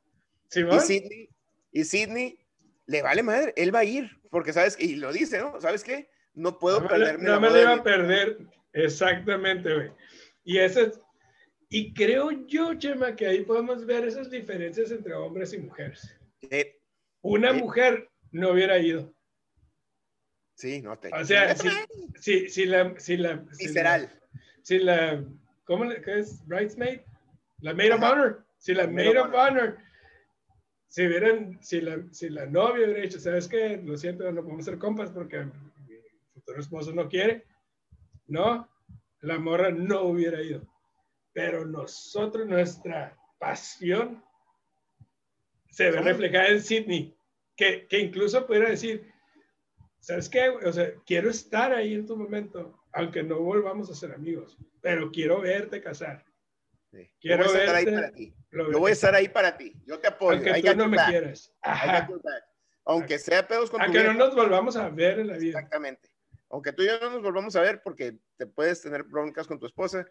[0.55, 1.29] Y Sidney,
[1.71, 2.39] y Sidney
[2.87, 5.61] le vale madre, él va a ir, porque sabes, y lo dice, ¿no?
[5.61, 6.09] ¿Sabes qué?
[6.35, 8.39] No puedo no perderme no la me lo iba a perder.
[8.73, 9.91] Exactamente, güey.
[10.45, 11.01] Y ese es-
[11.69, 16.17] y creo yo, Chema, que ahí podemos ver esas diferencias entre hombres y mujeres.
[16.41, 16.78] Eh,
[17.23, 17.59] Una Sí.
[17.61, 19.13] mujer no hubiera ido.
[20.55, 21.11] sí, no te.
[21.15, 21.69] O sea, si,
[22.21, 24.21] si, si la, si la, si la, Visceral.
[24.63, 25.25] si la,
[25.65, 26.45] ¿cómo le, qué es?
[26.47, 27.01] Bridesmaid,
[27.61, 29.79] la maid of honor, si la La maid of honor,
[30.89, 33.77] si hubieran, si la, si la novia hubiera dicho, ¿sabes qué?
[33.85, 35.97] Lo siento, no podemos ser compas porque mi
[36.35, 37.45] futuro esposo no quiere,
[38.27, 38.69] no,
[39.21, 40.67] la morra no hubiera ido.
[41.33, 44.25] Pero nosotros, nuestra pasión
[45.79, 47.17] se ve reflejada en Sydney,
[47.57, 49.09] que, que incluso pudiera decir,
[50.01, 50.49] ¿sabes qué?
[50.49, 55.09] O sea, quiero estar ahí en tu momento, aunque no volvamos a ser amigos, pero
[55.13, 56.25] quiero verte casar.
[56.91, 57.05] Sí.
[57.05, 58.35] Yo Quiero voy a estar ahí verte- para ti.
[58.51, 59.73] Yo voy a estar ahí para ti.
[59.87, 60.39] Yo te apoyo.
[60.39, 61.11] aunque I tú no me back.
[61.11, 61.55] quieras.
[61.63, 62.09] Ajá.
[62.85, 65.59] Aunque sea pedos con tu no nos volvamos a ver en la vida.
[65.61, 66.11] Exactamente.
[66.51, 69.61] Aunque tú y yo no nos volvamos a ver porque te puedes tener broncas con
[69.61, 70.05] tu esposa,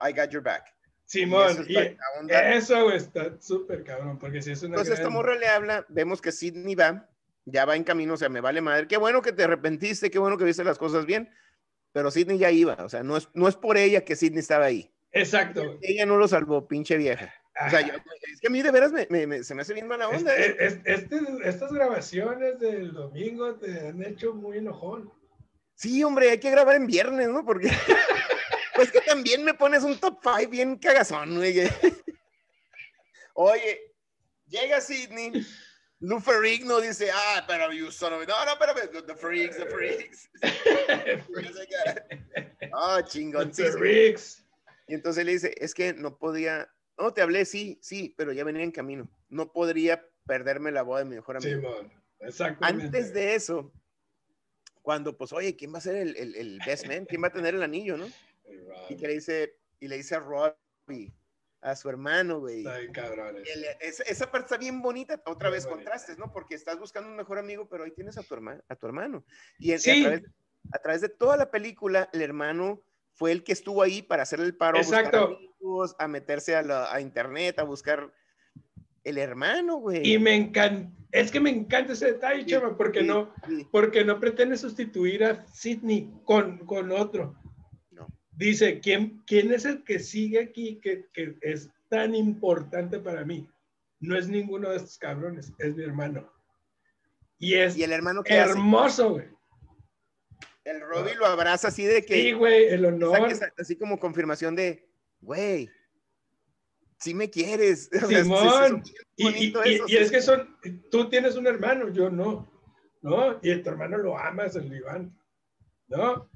[0.00, 0.64] I got your back.
[1.06, 5.02] Y Simón, eso y eso güey, está súper cabrón, porque si es una Entonces esta
[5.04, 7.08] gran- morra le habla, vemos que Sidney va,
[7.44, 8.86] ya va en camino, o sea, me vale madre.
[8.88, 11.28] Qué bueno que te arrepentiste, qué bueno que viste las cosas bien,
[11.92, 14.64] pero Sidney ya iba, o sea, no es, no es por ella que Sidney estaba
[14.66, 14.90] ahí.
[15.12, 15.78] Exacto.
[15.82, 17.34] Ella no lo salvó, pinche vieja.
[17.66, 17.92] O sea, yo-
[18.32, 20.34] es que a mí de veras me, me- me- se me hace bien mala onda.
[20.34, 20.56] Es- ¿eh?
[20.58, 25.12] es- este- estas grabaciones del domingo te han hecho muy enojón.
[25.74, 27.44] Sí, hombre, hay que grabar en viernes, ¿no?
[27.44, 27.68] Porque
[28.82, 31.62] pues que también me pones un top 5 bien cagazón, güey.
[33.34, 33.94] Oye,
[34.48, 35.46] llega Sidney,
[36.00, 38.26] Lou Ferrigno dice, ah, pero you son of...
[38.26, 38.74] No, no, pero
[39.06, 40.28] the freaks, the freaks.
[42.74, 43.08] Ah, Mr.
[43.08, 43.78] chingoncísimo.
[43.78, 44.44] Riggs.
[44.88, 46.68] Y entonces le dice, es que no podía,
[46.98, 49.08] no, te hablé, sí, sí, pero ya venía en camino.
[49.28, 51.60] No podría perderme la boda de mi mejor amigo.
[51.60, 52.86] Simón, exactamente.
[52.86, 53.72] Antes de eso,
[54.80, 57.04] cuando pues, oye, ¿quién va a ser el, el, el best man?
[57.04, 58.06] ¿Quién va a tener el anillo, no?
[58.88, 61.14] Y que le dice, y le dice a Robbie,
[61.60, 62.64] a su hermano, güey.
[63.80, 65.76] Esa, esa parte está bien bonita, otra vez bonita.
[65.76, 66.32] contrastes, ¿no?
[66.32, 69.24] Porque estás buscando un mejor amigo, pero ahí tienes a tu, hermano a tu hermano.
[69.58, 70.00] Y, Sí.
[70.00, 70.22] a, través,
[70.72, 72.82] a través de toda la película, el hermano
[73.14, 75.36] fue el que estuvo ahí para hacerle el paro, a Exacto.
[75.36, 78.12] amigos, a meterse a, la, a internet, a buscar
[79.04, 80.12] el hermano, güey.
[80.12, 83.32] Y me encanta, es que me encanta ese detalle, Sí, Chema, porque sí, no,
[83.70, 87.36] porque no pretende sustituir a Sidney con, con otro.
[88.32, 93.48] Dice, ¿quién, ¿quién es el que sigue aquí que, que es tan importante para mí?
[94.00, 96.30] No es ninguno de estos cabrones, es mi hermano.
[97.38, 99.26] Y es Y el hermano que hermoso, güey.
[100.64, 102.14] el Robbie lo abraza así de que...
[102.14, 103.28] Sí, güey, el honor.
[103.58, 104.88] así como confirmación de,
[105.20, 105.68] güey,
[106.98, 107.90] si me quieres.
[107.92, 108.82] Sí, sí, Simón.
[108.84, 109.96] sí, Y, y- eso, y sí.
[109.98, 110.56] es que son,
[110.90, 112.50] tú tienes un hermano, yo no,
[113.02, 113.38] ¿no?
[113.42, 115.16] Y tu hermano lo amas, el Iván,
[115.88, 116.30] ¿no?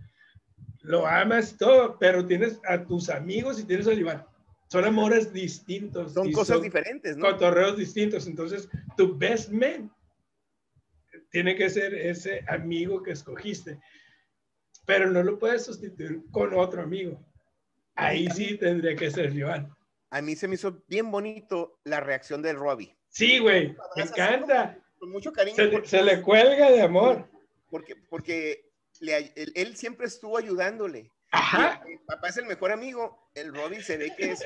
[0.87, 4.25] Lo amas todo, pero tienes a tus amigos y tienes al Iván.
[4.69, 6.13] Son amores distintos.
[6.13, 7.27] son cosas son diferentes, ¿no?
[7.27, 8.29] Cotorreos distintos.
[8.29, 9.93] Entonces, tu best man
[11.33, 13.81] tiene que ser ese amigo que escogiste,
[14.87, 17.21] pero no lo puedes sustituir con otro amigo.
[17.97, 19.75] Ahí sí tendría que ser Iván.
[20.11, 22.97] A mí se me hizo bien bonito la reacción del Robbie.
[23.09, 24.79] Sí, güey, me encanta.
[25.01, 25.57] Con mucho cariño.
[25.57, 27.29] Se, porque, se le cuelga de amor.
[27.71, 28.66] porque, porque
[29.01, 31.11] le- él, él siempre estuvo ayudándole.
[31.33, 31.83] Ajá.
[31.87, 33.31] El papá es el mejor amigo.
[33.35, 34.45] El Robbie se ve que es.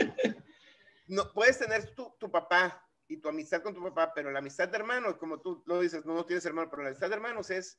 [1.07, 4.69] No, puedes tener tu, tu papá y tu amistad con tu papá, pero la amistad
[4.69, 7.51] de hermanos, como tú lo dices, no, no tienes hermano, pero la amistad de hermanos
[7.51, 7.79] es,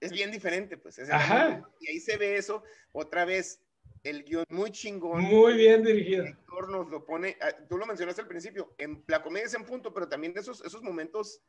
[0.00, 0.98] es bien diferente, pues.
[0.98, 1.68] es el Ajá.
[1.80, 2.62] Y ahí se ve eso.
[2.92, 3.60] Otra vez,
[4.04, 5.22] el guion muy chingón.
[5.22, 6.24] Muy bien dirigido.
[6.24, 9.64] Héctor nos lo pone, ah, tú lo mencionaste al principio, en la comedia es en
[9.64, 11.42] punto, pero también esos, esos momentos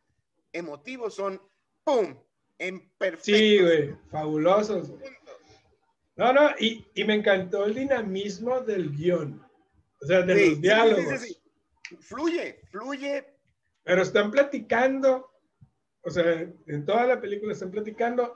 [0.52, 1.42] emotivos son
[1.84, 2.18] ¡pum!
[2.62, 3.24] En perfecto.
[3.26, 4.94] Sí, güey, fabulosos.
[6.16, 9.44] No, no, y, y me encantó el dinamismo del guion.
[10.02, 11.20] O sea, de Sí, los sí, diálogos.
[11.22, 11.28] sí,
[11.90, 11.96] sí.
[12.02, 13.26] Fluye, fluye.
[13.84, 15.28] Pero están platicando,
[16.04, 16.24] o sea,
[16.68, 18.36] en toda la película están platicando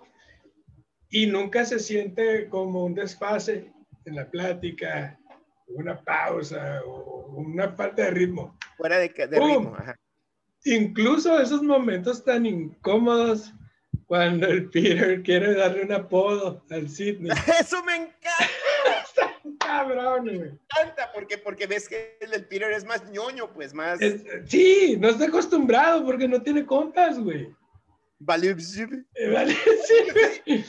[1.10, 3.72] y nunca se siente como un desfase
[4.06, 5.20] en la plática,
[5.68, 8.58] una pausa o una falta de ritmo.
[8.78, 9.76] Fuera de, de ritmo.
[9.78, 9.96] Ajá.
[10.64, 13.54] Incluso esos momentos tan incómodos
[14.08, 17.32] Cuando el Peter quiere darle un apodo al Sidney.
[17.60, 18.22] Eso me encanta.
[19.60, 20.40] Cabrón, güey.
[20.40, 24.02] Me encanta porque, porque ves que el del Peter es más ñoño, pues más.
[24.02, 27.50] Es- sí, no está acostumbrado porque no tiene compas, güey.
[28.20, 28.56] Vale,
[29.16, 29.54] Eh, Vale,
[30.46, 30.66] sí.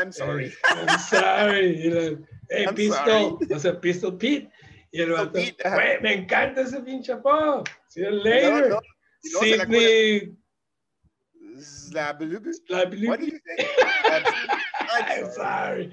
[0.00, 0.52] I'm sorry.
[0.70, 2.24] I'm sorry.
[2.48, 3.38] Hey, I'm Pistol.
[3.54, 4.50] O sea, Pistol Pete.
[4.92, 5.62] Y el vato, Pete,
[6.00, 7.62] me encanta ese pinche apodo.
[7.88, 8.76] See you later.
[9.22, 10.36] se la Sidney.
[12.68, 13.66] La- What did you say?
[14.10, 15.92] I'm sorry.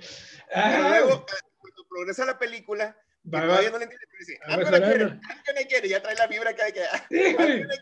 [0.54, 1.26] Pero luego,
[1.60, 5.02] cuando progresa la película, que Va- todavía no le entiende, pero dice, I'm gonna get
[5.02, 5.08] it.
[5.30, 7.76] I'm gonna get it", ya trae la vibra acá de que, "Ah, I'm gonna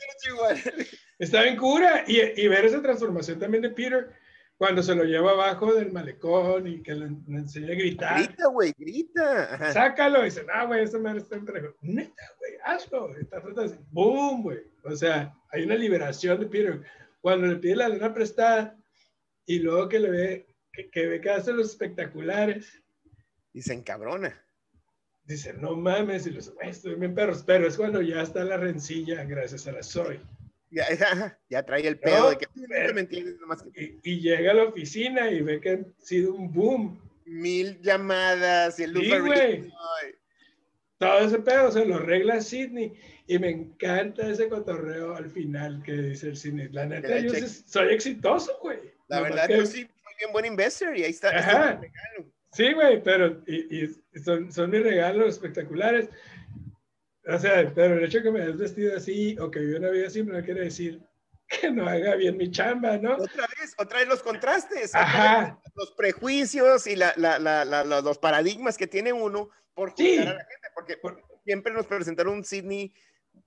[0.63, 0.87] get it.
[1.19, 2.03] Está bien cura.
[2.07, 4.11] Y, y ver esa transformación también de Peter
[4.57, 8.23] cuando se lo lleva abajo del malecón y que le, le enseña a gritar.
[8.23, 9.71] Grita, güey, grita.
[9.73, 10.21] Sácalo.
[10.21, 11.61] Y dice, no, güey, esa madre está entre.
[11.81, 13.15] Neta, güey, hazlo.
[13.17, 14.59] Está tratando de ¡Boom, güey!
[14.83, 16.81] O sea, hay una liberación de Peter.
[17.25, 18.77] Cuando le pide la lana prestada
[19.47, 22.83] y luego que le ve que, que ve que hace los espectaculares,
[23.51, 24.45] Y se encabrona.
[25.23, 27.41] dice, no mames, y los, estoy bien perros.
[27.43, 30.19] Pero es cuando ya está la rencilla gracias a la Zoe.
[30.69, 34.11] Ya, ajá, ya trae el pedo de que "Tú pero- me entiendes, nomás que Y,
[34.11, 37.01] y llega a la oficina y ve que ha sido un boom.
[37.25, 39.09] mil llamadas y el Sí,
[40.97, 42.93] Todo ese pedo se lo arregla Sidney.
[43.27, 46.69] Y me encanta ese cotorreo al final que dice el Sidney.
[46.71, 47.47] La neta, la yo cheque.
[47.47, 48.79] soy exitoso, güey.
[49.07, 51.29] La Nomás verdad, que- yo sí soy bien buen investor y ahí está.
[51.29, 51.51] Ajá.
[51.51, 52.31] está mi regalo.
[52.53, 56.07] Sí, güey, pero y, y son, son mis regalos espectaculares.
[57.27, 59.89] O sea, pero el hecho de que me hayas vestido así o que viva una
[59.89, 61.01] vida así no quiere decir
[61.47, 63.15] que no haga bien mi chamba, ¿no?
[63.15, 64.93] Otra vez, otra vez los contrastes.
[64.95, 65.59] Ajá.
[65.75, 67.13] Los prejuicios y la,
[68.01, 70.17] los paradigmas que tiene uno por juzgar Sí.
[70.19, 70.64] a la gente.
[70.75, 70.97] Porque
[71.43, 72.93] siempre nos presentaron un Sidney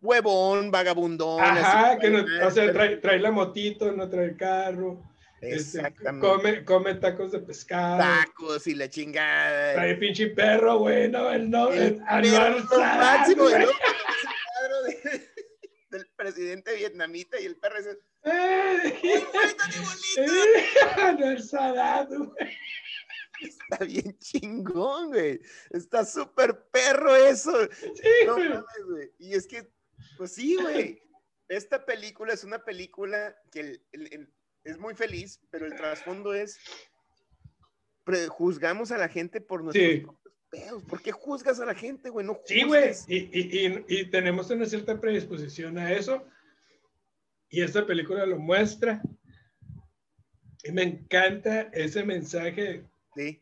[0.01, 1.41] huevón, vagabundón.
[1.43, 5.03] Ajá, así, que no, o sea, trae, trae la motito, no trae el carro.
[5.41, 6.27] este, Exactamente.
[6.27, 7.99] come, come tacos de pescado.
[7.99, 9.75] Tacos y la chingada.
[9.75, 12.65] Trae pinche perro, güey, no, el no, El Sadat,
[12.99, 15.29] máximo, el cuadro de-
[15.91, 20.35] del presidente vietnamita y el perro dice, Eh, ¡Ay, güey, está bien bonito!
[20.35, 22.31] eh, Anwar Sadat, güey.
[23.41, 25.41] Está bien chingón, güey.
[25.71, 27.53] Está súper perro eso.
[27.73, 28.49] Sí, No güey.
[28.49, 29.13] mames, güey.
[29.19, 29.71] Y es que,
[30.17, 31.03] pues sí, güey.
[31.49, 34.35] Esta película es una película que el- el- el-
[34.65, 36.59] es muy feliz, pero el trasfondo es
[38.05, 40.01] prejuzgamos a la gente por nuestros Sí.
[40.01, 40.85] propios pedos.
[40.85, 42.27] ¿Por qué juzgas a la gente, güey?
[42.27, 42.89] No Sí, güey.
[42.89, 43.05] juzgues.
[43.09, 46.25] Y, y, y, y tenemos una cierta predisposición a eso.
[47.51, 49.03] Y esta película lo muestra.
[50.65, 52.85] Y me encanta ese mensaje.
[53.15, 53.41] Sí.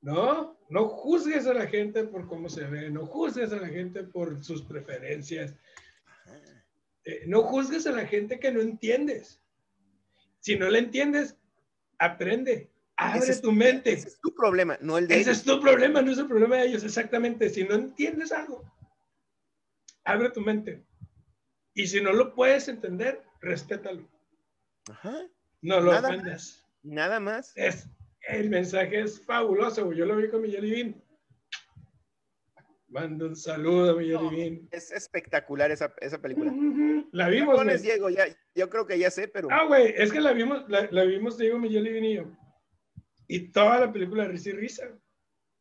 [0.00, 2.90] No, no juzgues a la gente por cómo se ve.
[2.90, 5.54] No juzgues a la gente por sus preferencias.
[7.04, 9.42] Eh, no juzgues a la gente que no entiendes.
[10.40, 11.36] Si no la entiendes,
[11.98, 12.70] aprende.
[12.96, 13.92] Abre es tu mente.
[13.92, 15.38] Ese es tu problema, no el de Ese ellos.
[15.38, 17.48] es tu problema, no es el problema de ellos, exactamente.
[17.50, 18.62] Si no entiendes algo,
[20.04, 20.84] abre tu mente.
[21.74, 24.08] Y si no lo puedes entender, respétalo.
[24.88, 25.28] Ajá.
[25.60, 26.63] No lo Nada ofendas.
[26.84, 27.56] Nada más.
[27.56, 27.88] Es,
[28.28, 29.92] el mensaje es fabuloso.
[29.92, 31.04] Yo lo vi con mi Jelly Bean.
[32.88, 34.30] Mando un saludo a mi Jelly No.
[34.30, 34.68] Bean.
[34.70, 36.52] Es espectacular esa, esa película.
[36.52, 37.82] Ujú, La ¿Me vimos, pones.
[37.82, 38.10] Diego?
[38.10, 41.04] Ya, yo creo que ya sé, pero Ah, güey, es que la vimos, la, la
[41.04, 42.30] vimos, te digo, mi Jelly Bean y yo.
[43.26, 44.88] Y toda la película risa y risa.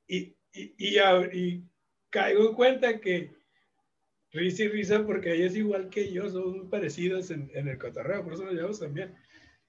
[0.05, 0.99] Y, y, y,
[1.31, 1.63] y
[2.09, 3.31] caigo en cuenta que
[4.31, 8.23] risa y risa porque ella es igual que yo, muy parecidos en, en el cotorreo,
[8.23, 9.15] por eso nos llevamos también.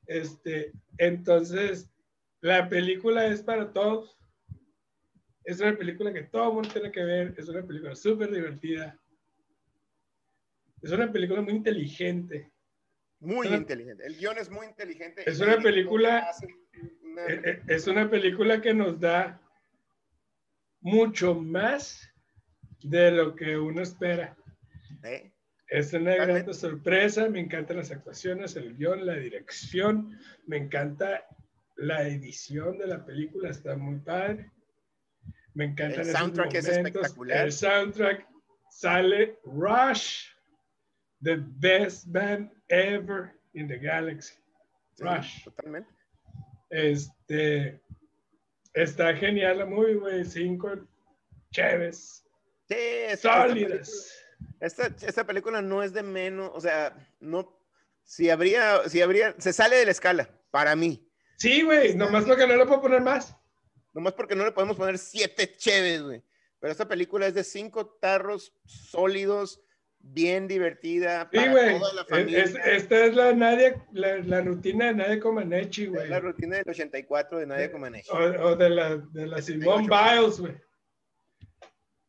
[0.06, 1.90] Este, entonces,
[2.40, 4.18] la película es para todos.
[5.44, 7.34] Es una película que todo el mundo tiene que ver.
[7.36, 8.98] Es una película súper divertida.
[10.82, 12.50] Es una película muy inteligente.
[13.20, 14.04] muy inteligente.
[14.06, 15.22] El guion es muy inteligente.
[15.28, 16.30] Es una película-
[17.02, 19.40] una- Eh, eh, Es una película que nos da
[20.80, 22.06] mucho más
[22.82, 24.36] de lo que uno espera.
[25.04, 25.32] ¿eh?
[25.68, 31.26] Es una gran sorpresa, me encantan las actuaciones, el guion, la dirección, me encanta
[31.76, 34.50] la edición de la película, está muy padre.
[35.54, 36.86] Me encantan El soundtrack es momentos.
[37.02, 37.44] espectacular.
[37.46, 38.28] El soundtrack
[38.70, 40.26] sale Rush,
[41.22, 44.34] the best band ever in the galaxy.
[44.96, 45.44] Sí, Rush.
[45.44, 45.90] Totalmente.
[46.70, 47.80] Este
[48.74, 50.24] está genial la movie, güey.
[50.24, 50.70] Cinco
[51.52, 52.26] chéves,
[52.68, 54.23] Sí, esta, sólidas.
[54.64, 57.58] Esta, esta- película no es de menos, o sea, no,
[58.02, 61.08] si habría, si habría, se sale de la escala, para mí.
[61.36, 63.36] Sí, güey, nomás porque no le puedo poner más.
[63.92, 66.22] Nomás porque no le podemos poner siete cheves, güey.
[66.60, 69.60] Pero esta película es de cinco tarros sólidos,
[69.98, 72.44] bien divertida para toda la familia.
[72.44, 76.08] esta es la, Nadia, la, rutina de Nadia Comaneci, güey.
[76.08, 78.10] la rutina del 84 de Nadia Comaneci.
[78.10, 80.54] O, o, de la, de la Simone Biles, güey.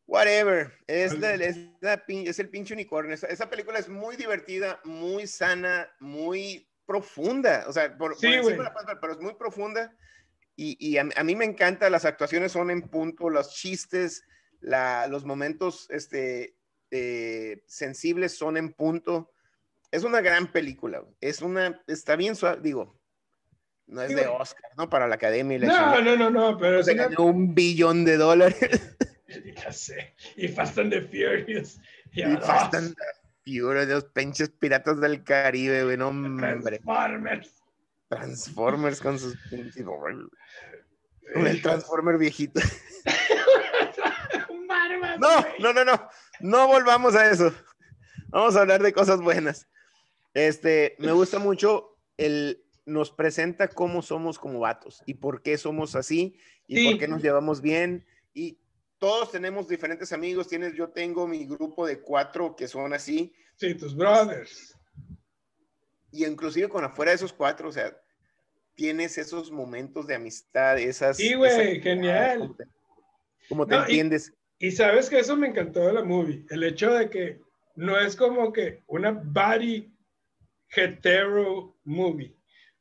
[0.08, 0.72] Whatever.
[0.88, 3.16] Es, es, el pinche unicornio.
[3.16, 7.66] Esa, película es muy divertida, muy sana, muy profunda.
[7.68, 8.28] O sea, por, sí,
[9.02, 9.96] pero es muy profunda.
[10.56, 14.24] Y, y a, mí me encanta, las actuaciones son en punto, los chistes,
[14.62, 16.56] la, los momentos este,
[16.92, 19.32] eh, sensibles son en punto.
[19.92, 21.04] Es una gran película.
[21.20, 22.98] Es una, está bien suave, digo,
[23.88, 24.90] no es de Oscar, ¿no?
[24.90, 25.60] Para la academia.
[25.60, 26.88] no, no, no, no, pero es
[27.18, 28.95] un billón de dólares.
[29.64, 30.14] Ya sé.
[30.36, 31.80] Y Fast and the Furious.
[32.12, 33.04] Y, Fast and the
[33.44, 36.60] Furious, los pinches piratas del Caribe, güey, no, hombre.
[36.62, 37.64] Transformers.
[38.10, 39.86] Transformers con sus pinches.
[39.86, 42.60] Con el Transformer viejito.
[45.20, 46.10] no, no, no, no.
[46.40, 47.54] No volvamos a eso.
[48.30, 49.68] Vamos a hablar de cosas buenas.
[50.34, 55.96] Este, me gusta mucho el nos presenta cómo somos como vatos y por qué somos
[55.96, 56.38] así
[56.68, 58.60] y por qué nos llevamos bien y
[59.06, 60.48] todos tenemos diferentes amigos.
[60.48, 63.36] Tienes, yo tengo mi grupo de cuatro que son así.
[63.56, 64.76] Sí, tus brothers.
[66.12, 67.96] Y inclusive con afuera de esos cuatro, o sea,
[68.74, 71.18] tienes esos momentos de amistad, esas.
[71.18, 72.56] Sí, güey, genial.
[73.48, 74.34] Como te, entiendes.
[74.58, 77.40] Y, sabes que eso me encantó de la movie, el hecho de que
[77.76, 79.94] no es como que una body
[80.76, 82.36] hetero movie.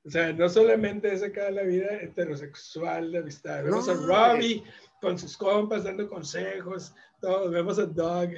[0.06, 3.64] O sea, no solamente es acá la vida heterosexual de amistad.
[3.64, 4.62] Vemos a Robbie,
[5.04, 8.30] con sus compas dando consejos, todos vemos a Dog,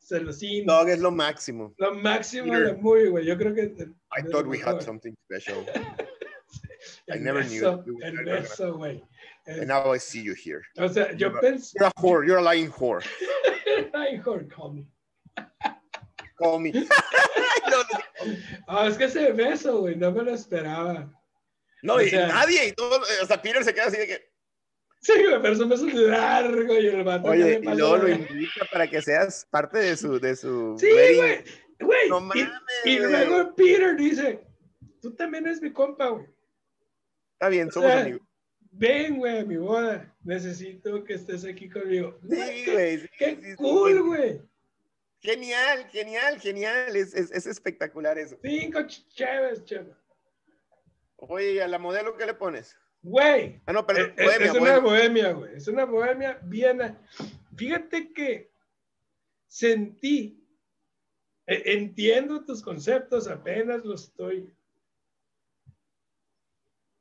[0.00, 0.66] Celosín.
[0.66, 1.74] Dog es lo máximo.
[1.76, 3.26] Lo máximo de la movie, güey.
[3.26, 3.74] Yo creo que.
[4.16, 5.64] I thought we had something special.
[7.12, 7.62] I never knew.
[8.26, 9.02] Eso, güey.
[9.46, 10.62] And now I see you here.
[10.78, 11.74] O sea, yo pensé.
[11.78, 12.26] You're a whore.
[12.26, 13.04] You're a lying whore.
[13.94, 14.86] lying whore, call me.
[16.38, 16.72] Call me.
[18.68, 21.10] oh, es que ese beso, güey, no me lo esperaba.
[21.82, 24.27] No, o y nadie, y todo, hasta Peter se queda así de que.
[25.00, 27.28] Sí, pero es un largo y el vato.
[27.28, 30.18] Oye, y luego lo invita para que seas parte de su.
[30.18, 31.44] De su sí, güey.
[31.80, 32.08] Güey.
[32.08, 32.48] No mames,
[32.84, 34.40] y, luego Peter dice:
[35.00, 36.26] Tú también eres mi compa, güey.
[37.34, 38.22] Está bien, somos amigos.
[38.72, 40.14] Ven, güey, a mi boda.
[40.24, 42.18] Necesito que estés aquí conmigo.
[42.28, 43.08] Sí, güey.
[43.16, 44.40] qué, cool, güey.
[45.20, 46.96] Genial, genial, genial.
[46.96, 48.36] Es, es, es espectacular eso.
[48.42, 49.96] Cinco chéves, chéves.
[51.16, 52.76] Oye, ¿a la modelo qué le pones?
[53.08, 53.62] Güey.
[53.64, 55.56] Ah, no, pero eh, es, una bohemia, güey.
[55.56, 56.98] Es una bohemia bien.
[57.56, 58.52] Fíjate que
[59.46, 60.46] sentí,
[61.46, 64.52] e, entiendo tus conceptos, apenas lo estoy.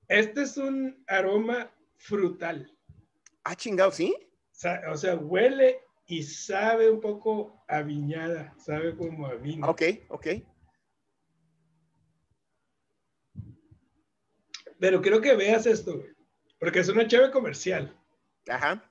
[0.08, 2.74] Este es un aroma frutal.
[3.44, 4.16] Ah, chingado, ¿sí?
[4.90, 9.68] O sea, huele y sabe un poco a viñada, sabe como a vino.
[9.68, 10.28] Ok, ok.
[14.80, 16.10] Pero quiero que veas esto, güey.
[16.60, 17.96] Porque es una chave comercial.
[18.48, 18.84] Ajá.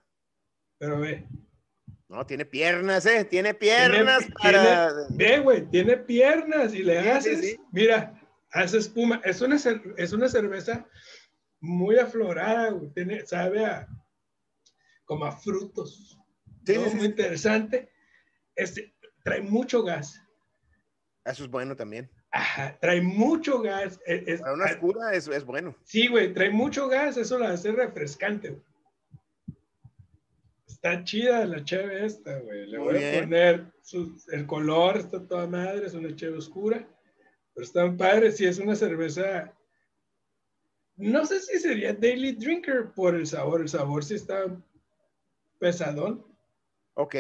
[0.79, 1.27] Pero ve.
[2.09, 3.25] No, tiene piernas, ¿eh?
[3.25, 4.93] Tiene piernas para...
[5.11, 7.59] ve, güey, tiene piernas y le haces...
[7.73, 8.21] Mira,
[8.53, 9.21] hace espuma.
[9.25, 9.57] Es una,
[9.97, 10.87] es una cerveza
[11.61, 12.91] muy aflorada, güey.
[12.93, 13.89] Tiene, sabe a...
[15.05, 16.17] como a frutos.
[16.65, 17.91] Sí, muy interesante.
[18.55, 20.21] Este, trae mucho gas.
[21.25, 22.11] Eso es bueno también
[22.81, 24.01] trae mucho gas.
[24.07, 25.75] E, es, Para una oscura es, es, bueno.
[25.85, 28.61] Sí, güey, trae mucho gas, eso la hace refrescante.
[30.67, 32.67] Está chida la cheve esta, güey.
[32.67, 33.73] Le voy a poner
[34.33, 36.87] el color, está toda madre, es una cheve oscura.
[37.55, 39.53] Pero están padres, sí, es una cerveza.
[40.97, 43.63] No sé si sería daily drinker por el sabor.
[43.63, 44.45] El sabor sí está
[45.59, 46.25] pesadón.
[46.95, 47.17] Ok.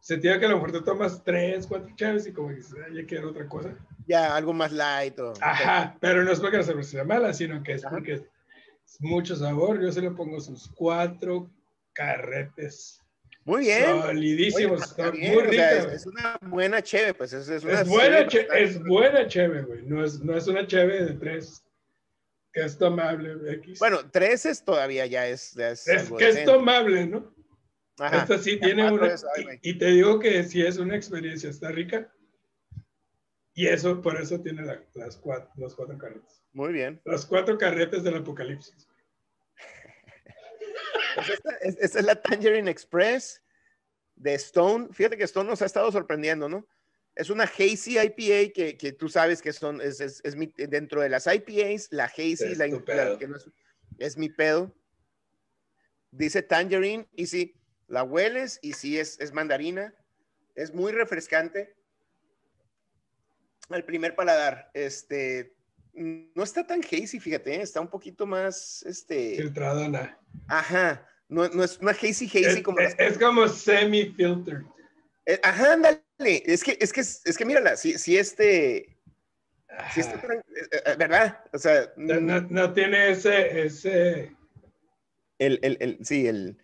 [0.00, 2.60] Sentía que a lo mejor te tomas tres, cuatro chaves y como que
[2.94, 3.74] ya quiero otra cosa.
[4.06, 5.18] Ya, algo más light.
[5.18, 8.24] O, Ajá, pero no es porque la cerveza sea mala, sino que es porque es
[9.00, 9.80] mucho sabor.
[9.80, 11.50] Yo se le pongo sus cuatro
[11.92, 13.02] carretes.
[13.46, 14.02] Muy bien.
[14.02, 14.96] Solidísimos.
[14.98, 19.26] muy rica, es, una buena cheve, pues es, es una es buena, cheve, es buena
[19.28, 19.82] cheve, güey.
[19.82, 21.64] No es, no es una cheve de tres
[22.52, 23.36] que es tomable.
[23.54, 23.78] X.
[23.78, 25.56] Bueno, tres es todavía ya es.
[25.56, 25.84] es,
[26.18, 27.35] que es tomable, ¿no?
[27.98, 28.22] Ajá.
[28.22, 29.14] Esta sí tiene una.
[29.62, 32.12] y, y, te digo que si es una experiencia, está rica.
[33.56, 34.62] Y eso, por eso tiene
[34.94, 36.42] las cuatro, los cuatro carretes.
[36.52, 37.00] Muy bien.
[37.06, 38.86] Los cuatro carretes del apocalipsis.
[41.14, 43.42] Pues esta, es la Tangerine Express
[44.16, 44.88] de Stone.
[44.92, 46.68] Fíjate que Stone nos ha estado sorprendiendo, ¿no?
[47.14, 51.00] Es una hazy IPA que, que tú sabes que son, es, es, es mi, dentro
[51.00, 52.66] de las IPAs, la hazy, la,
[53.18, 53.50] que no es,
[53.96, 54.76] es, mi pedo.
[56.10, 57.55] Dice Tangerine y sí,
[57.88, 59.94] la hueles y sí es, es mandarina.
[60.54, 61.74] Es muy refrescante
[63.68, 65.52] al primer paladar, este,
[65.92, 67.62] no está tan hazy, fíjate, ¿eh?
[67.62, 69.34] está un poquito más, este...
[69.36, 70.18] Filtradona.
[70.46, 72.78] Ajá, no, no es una hazy hazy Es, como...
[72.78, 74.62] es- es como semi-filtered.
[75.26, 78.96] Eh, Ajá, ándale, es que, es que, es que mírala, si, si este...
[79.92, 80.26] Si está Ajá.
[80.28, 80.44] tran-
[80.86, 81.40] eh, ¿Verdad?
[81.52, 84.36] O sea, No, no- no tiene ese, ese
[85.40, 86.56] el, el, el, sí, el...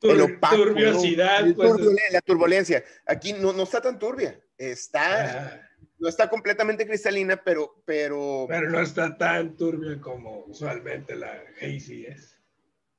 [0.00, 1.44] tur- el opaco, turbiosidad.
[1.54, 1.72] Pues,
[2.12, 2.82] la turbulencia.
[3.06, 4.40] Aquí no, no está tan turbia.
[4.58, 5.70] Está, ajá.
[5.98, 12.06] no está completamente cristalina, pero, pero pero no está tan turbia como usualmente la hazy
[12.06, 12.36] es.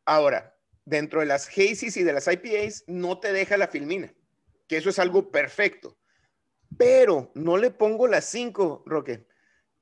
[0.05, 4.13] ahora, dentro de las hazies y de las IPAs, no te deja la filmina,
[4.67, 5.97] que eso es algo perfecto.
[6.77, 9.27] Pero no le pongo las 5, Roque,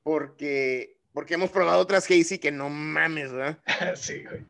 [0.03, 3.59] porque, porque hemos probado otras hazy que no mames, ¿verdad?
[3.95, 4.45] sí, güey.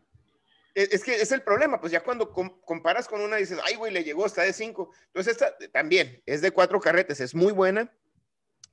[0.76, 3.76] Es, es que es el problema, pues ya cuando com- comparas con una dices, ay,
[3.76, 4.92] güey, le llegó, está de 5.
[5.08, 7.92] Entonces esta también es de cuatro carretes, es muy buena,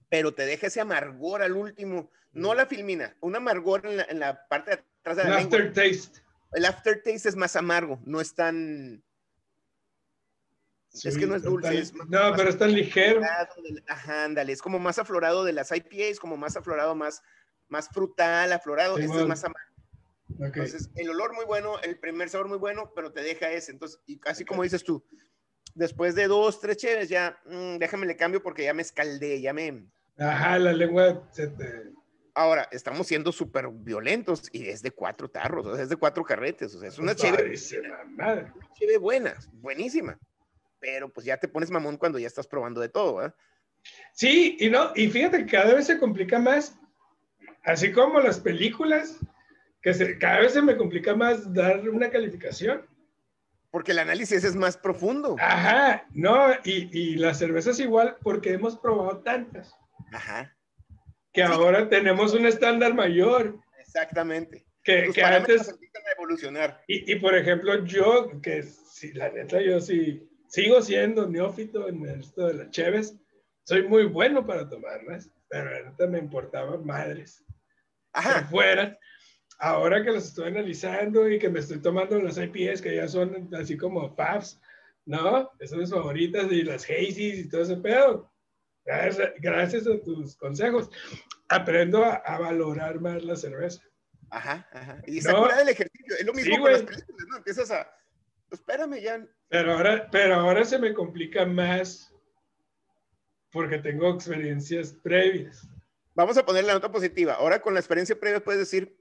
[0.09, 4.21] pero te deja ese amargor al último, no la filmina, un amargor en la, en
[4.21, 5.59] la parte de atrás de El la lengua.
[5.59, 6.21] aftertaste.
[6.53, 9.03] El aftertaste es más amargo, no es tan...
[11.05, 13.21] Es que no es dulce, tan- es más- no, más pero es tan ligero.
[13.21, 17.23] del- Ajá, ándale, es como más aflorado de las IPAs, como más aflorado, más,
[17.69, 19.76] más frutal, aflorado, Sí, este es más amargo.
[20.39, 20.57] Ok.
[20.57, 23.73] Entonces, el olor muy bueno, el primer sabor muy bueno, pero te deja ese.
[23.73, 25.05] Entonces, y así como dices tú,
[25.75, 29.53] después de dos, tres cheves, ya, mm, déjame le cambio porque ya me escaldé, ya
[29.53, 29.87] me...
[30.19, 31.93] Ajá, la lengua se te...
[32.35, 36.23] Ahora, estamos siendo súper violentos y es de cuatro tarros, o sea, es de cuatro
[36.23, 38.53] carretes, o sea, es una padrísima, madre.
[38.55, 40.19] una cheve buena, buenísima.
[40.79, 43.35] Pero pues ya te pones mamón cuando ya estás probando de todo, ¿verdad?
[44.13, 46.79] Sí, y no, y fíjate que cada vez se complica más,
[47.65, 49.19] así como las películas,
[49.87, 52.85] que se, cada vez se me complica más dar una calificación.
[53.71, 55.37] Porque el análisis es más profundo.
[55.39, 59.73] Ajá, no, y, y la cerveza es igual porque hemos probado tantas,
[60.13, 60.53] Ajá,
[61.33, 61.53] que Sí.
[61.53, 64.67] ahora tenemos un estándar mayor, exactamente.
[64.83, 66.83] que, que antes, a evolucionar.
[66.89, 72.05] y, y por ejemplo yo, que si la neta yo sí sigo siendo neófito en
[72.09, 73.15] esto de las cheves,
[73.63, 77.45] soy muy bueno para tomarlas, pero la neta me importaba madres.
[77.47, 77.55] que
[78.15, 78.99] Ajá, fueran.
[79.59, 83.49] Ahora que los estoy analizando y que me estoy tomando las IPAs que ya son
[83.55, 84.61] así como PAFs,
[85.07, 85.51] ¿no?
[85.59, 88.31] Esas son mis favoritas y las Hazy's y todo ese pedo.
[88.85, 90.91] Gracias, gracias a tus consejos,
[91.49, 93.83] aprendo a, a valorar más la cerveza.
[94.31, 95.03] ajá, ajá.
[95.07, 95.43] Y está No.
[95.43, 96.15] curada el ejercicio.
[96.19, 97.37] Es lo mismo Sí, con las películas, ¿no?
[97.39, 97.91] Empiezas a.
[98.53, 99.27] Espérame, ya.
[99.49, 102.13] Pero ahora, pero ahora se me complica más
[103.51, 105.67] porque tengo experiencias previas.
[106.15, 107.35] Vamos a poner la nota positiva.
[107.35, 108.97] Ahora con la experiencia previa puedes decir,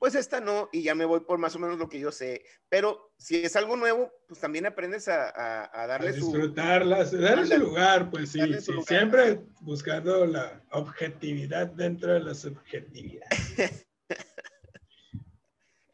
[0.00, 2.42] pues esta no, y ya me voy por más o menos lo que yo sé.
[2.70, 6.32] Pero si es algo nuevo, pues también aprendes a, a- a A darle su.
[6.32, 8.88] disfrutarlas, darle su lugar, pues sí, Darle sí, lugar.
[8.88, 13.26] siempre buscando la objetividad dentro de la subjetividad.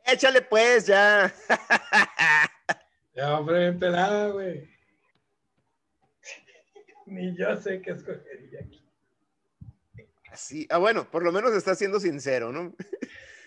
[0.07, 1.35] Échale pues, ya.
[3.15, 4.69] Ya, hombre, bien pelada, güey.
[7.07, 8.87] Ni yo sé qué escogería aquí.
[10.31, 10.67] Así.
[10.69, 12.75] Ah, bueno, por lo menos está siendo sincero, ¿no?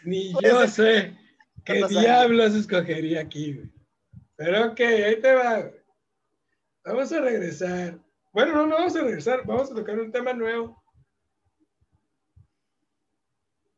[0.03, 1.17] Ni yo sé
[1.65, 3.69] qué diablos escogería aquí, güey.
[4.35, 5.81] Pero ok, ahí te va, güey.
[6.85, 7.99] Vamos a regresar.
[8.31, 9.45] Bueno, no, no vamos a regresar.
[9.45, 10.81] Vamos a tocar un tema nuevo.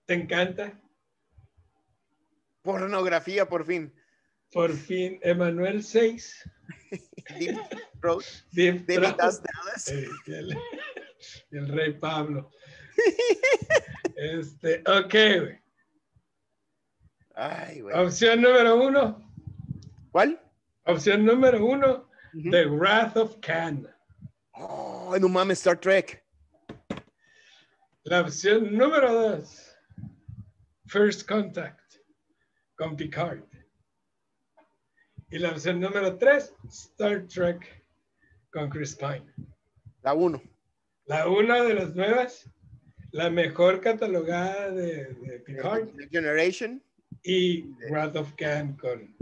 [0.05, 0.79] ¿Te encanta?
[2.61, 3.93] Pornografía, por fin.
[4.51, 6.49] Por fin, Emanuel 6.
[7.39, 7.57] Deep
[8.01, 8.23] Throat.
[8.51, 9.87] Deep David Dallas.
[11.51, 12.51] El rey Pablo.
[14.17, 15.59] Este, ok, güey.
[17.41, 17.95] Ay, güey.
[17.97, 19.19] Opción número uno.
[20.11, 20.39] ¿Cuál?
[20.85, 22.07] Opción número uno.
[22.35, 22.51] Ujú.
[22.51, 23.87] The Wrath of Khan.
[24.53, 26.23] Oh, no mames, Star Trek.
[28.03, 29.75] La opción número dos.
[30.85, 31.95] First Contact.
[32.77, 33.43] Con Picard.
[35.31, 36.53] Y la opción número tres.
[36.69, 37.83] Star Trek.
[38.51, 39.25] Con Chris Pine.
[40.03, 40.39] La uno.
[41.05, 42.47] La una de las nuevas.
[43.09, 45.87] La mejor catalogada de, de Picard.
[45.97, 46.83] The Generation.
[47.23, 49.15] Y Wrath of Khan con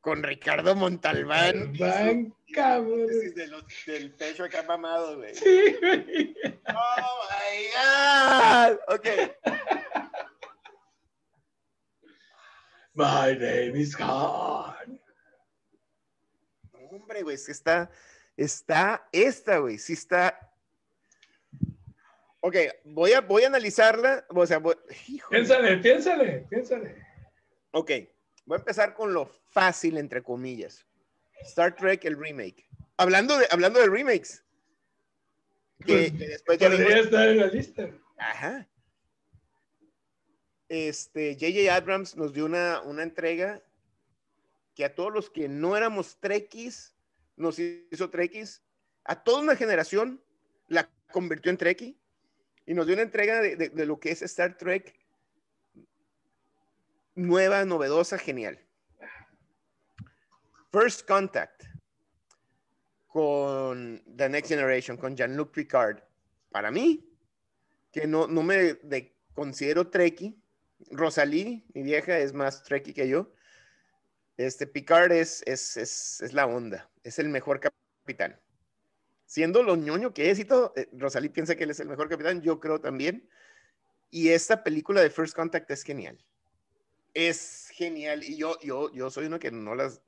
[0.00, 1.72] Con Ricardo Montalbán.
[1.78, 3.06] Van, cabrón.
[3.34, 5.34] De los- del pecho acá mamado, güey.
[5.34, 6.34] Sí, güey.
[6.74, 8.78] Oh my God.
[8.94, 9.06] Ok.
[12.94, 15.00] My name is Khan.
[16.72, 17.90] No, Hombre, güey, es que está,
[18.36, 20.38] está esta, güey, sí está.
[22.40, 24.74] Ok, voy a, voy a analizarla, o sea, voy,
[25.08, 25.38] híjole.
[25.38, 27.06] Piénsale, piénsale, piénsale.
[27.72, 27.90] Ok,
[28.44, 30.86] voy a empezar con lo fácil, entre comillas.
[31.42, 32.68] Star Trek, el remake.
[32.96, 34.44] Hablando de, hablando de remakes,
[35.84, 37.90] que, pues, después ya podría estar en la lista.
[38.18, 38.68] Ajá.
[40.68, 41.74] Este, J.J.
[41.74, 43.62] Abrams nos dio una, una entrega
[44.74, 46.94] que a todos los que no éramos trekkies,
[47.36, 48.62] nos hizo trekkies,
[49.04, 50.22] a toda una generación
[50.68, 51.98] la convirtió en trekkie
[52.66, 54.94] y nos dio una entrega de, de, lo que es Star Trek
[57.14, 58.58] nueva, novedosa, genial.
[60.70, 61.64] First Contact
[63.06, 66.02] con The Next Generation, con Jean-Luc Picard.
[66.50, 67.06] Para mí,
[67.90, 68.78] que no, no me
[69.34, 70.34] considero trekkie,
[70.90, 73.32] Rosalie, mi vieja, es más trekkie que yo.
[74.38, 78.40] Este Picard es, es, es, la onda, es el mejor capitán.
[79.26, 82.08] Siendo lo ñoño que es y todo, eh, Rosalie piensa que él es el mejor
[82.08, 83.28] capitán, yo creo también.
[84.10, 86.18] Y esta película de First Contact es genial.
[87.14, 88.22] Es genial.
[88.24, 90.00] Y yo, yo, yo soy uno que no las,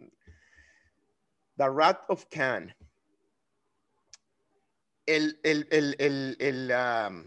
[1.56, 2.74] The Rat of Khan.
[5.06, 7.26] El, el, el, el, el um,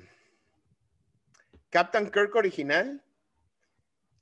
[1.70, 3.04] Captain Kirk original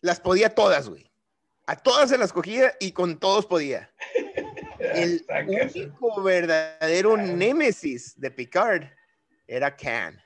[0.01, 1.09] las podía todas, güey.
[1.67, 3.91] A todas se las cogía y con todos podía.
[4.79, 8.83] El único verdadero némesis de Picard
[9.47, 10.21] era Khan.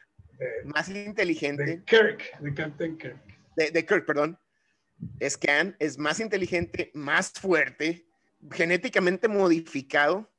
[0.65, 1.63] más inteligente.
[1.63, 3.17] De Kirk, de Captain Kirk.
[3.55, 4.37] De, de Kirk, perdón.
[5.19, 8.05] Es Khan, es más inteligente, más fuerte,
[8.51, 10.29] genéticamente modificado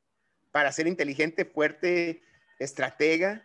[0.52, 2.22] para ser inteligente, fuerte,
[2.58, 3.42] estratega.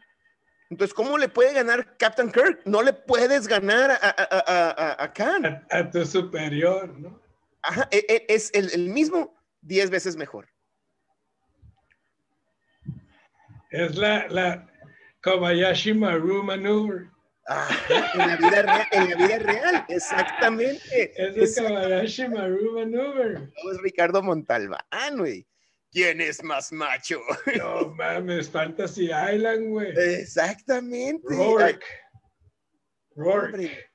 [0.69, 2.61] Entonces, ¿cómo le puede ganar Captain Kirk?
[2.65, 5.65] No le puedes ganar a, a, a, Khan.
[5.69, 7.21] A, tu superior, ¿no?
[7.61, 10.49] Ajá, e, e, es el, mismo diez veces mejor.
[13.69, 14.67] Es la, la
[15.21, 17.09] Kobayashi Maru Maneuver.
[17.47, 21.13] En, la vida real, en la vida real, exactamente.
[21.15, 23.51] Es el Kobayashi Maru Maneuver.
[23.71, 25.45] Es Ricardo Montalbán, güey.
[25.91, 27.21] ¿Quién es más macho?
[27.57, 29.93] No mames, Fantasy Island, güey.
[29.95, 31.23] Exactamente.
[31.29, 31.85] Rourke.
[33.15, 33.89] Rourke.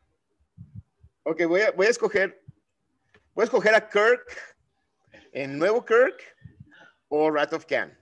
[1.25, 2.41] Ok, voy a, voy a escoger.
[3.35, 4.25] Voy a escoger a Kirk
[5.33, 6.23] en Nuevo Kirk
[7.09, 7.99] o Rat of Can.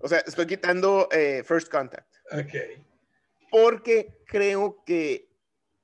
[0.00, 2.08] O sea, estoy quitando eh, First Contact.
[2.32, 2.84] Ok
[3.54, 5.28] porque creo que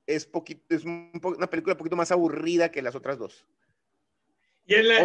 [0.05, 3.47] es, poquito, es una película un poquito más aburrida que las otras dos.
[4.65, 5.03] Y en, la,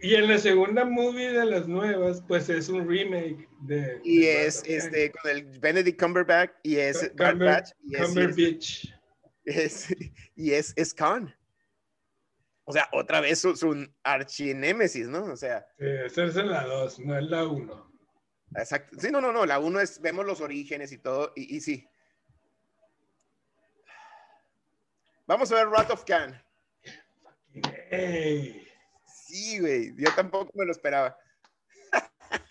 [0.00, 4.00] y, en, la, segunda movie de las nuevas, pues es un remake de.
[4.02, 7.64] Y es este con el Benedict Cumberbatch y es Cumber,
[7.98, 8.86] Cumberbatch.
[9.44, 9.94] Es,
[10.36, 11.36] y es, es Khan.
[12.64, 15.24] O sea, otra vez su, su archinémesis, ¿no?
[15.24, 15.66] O sea.
[15.78, 17.92] Sí, esa es la 2, no es la 1.
[18.56, 18.96] Exacto.
[18.98, 19.44] Sí, no, no, no.
[19.44, 21.86] La 1 es, vemos los orígenes y todo, y, y sí.
[25.26, 26.40] Vamos a ver Wrath of Khan.
[29.26, 29.92] Sí, güey.
[29.96, 31.16] Yo tampoco me lo esperaba.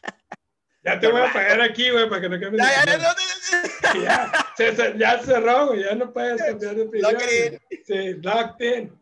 [0.84, 2.64] Ya te voy a pagar aquí, güey, para que no cambies.
[2.64, 5.84] Ya, ya, no, ya, se, ya cerró, güey.
[5.84, 7.12] Ya no puedes cambiar de opinión.
[7.12, 9.00] Locked Sí, locked in.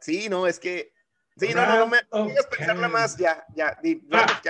[0.00, 0.90] sí, no, es que.
[1.36, 1.98] Sí, no, no, no me.
[2.10, 3.18] Voy a pensarla más.
[3.18, 3.78] Ya, ya.
[4.12, 4.40] Ah,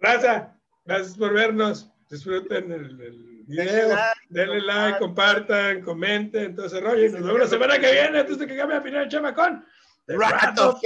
[0.00, 1.92] raza, gracias por vernos.
[2.14, 2.96] Disfruten el
[3.48, 3.96] video,
[4.28, 8.56] denle like, compartan, comenten, entonces rollo, nos vemos la semana que viene, antes de que
[8.56, 9.66] cambie a final el chamacón.
[10.06, 10.80] The Rat of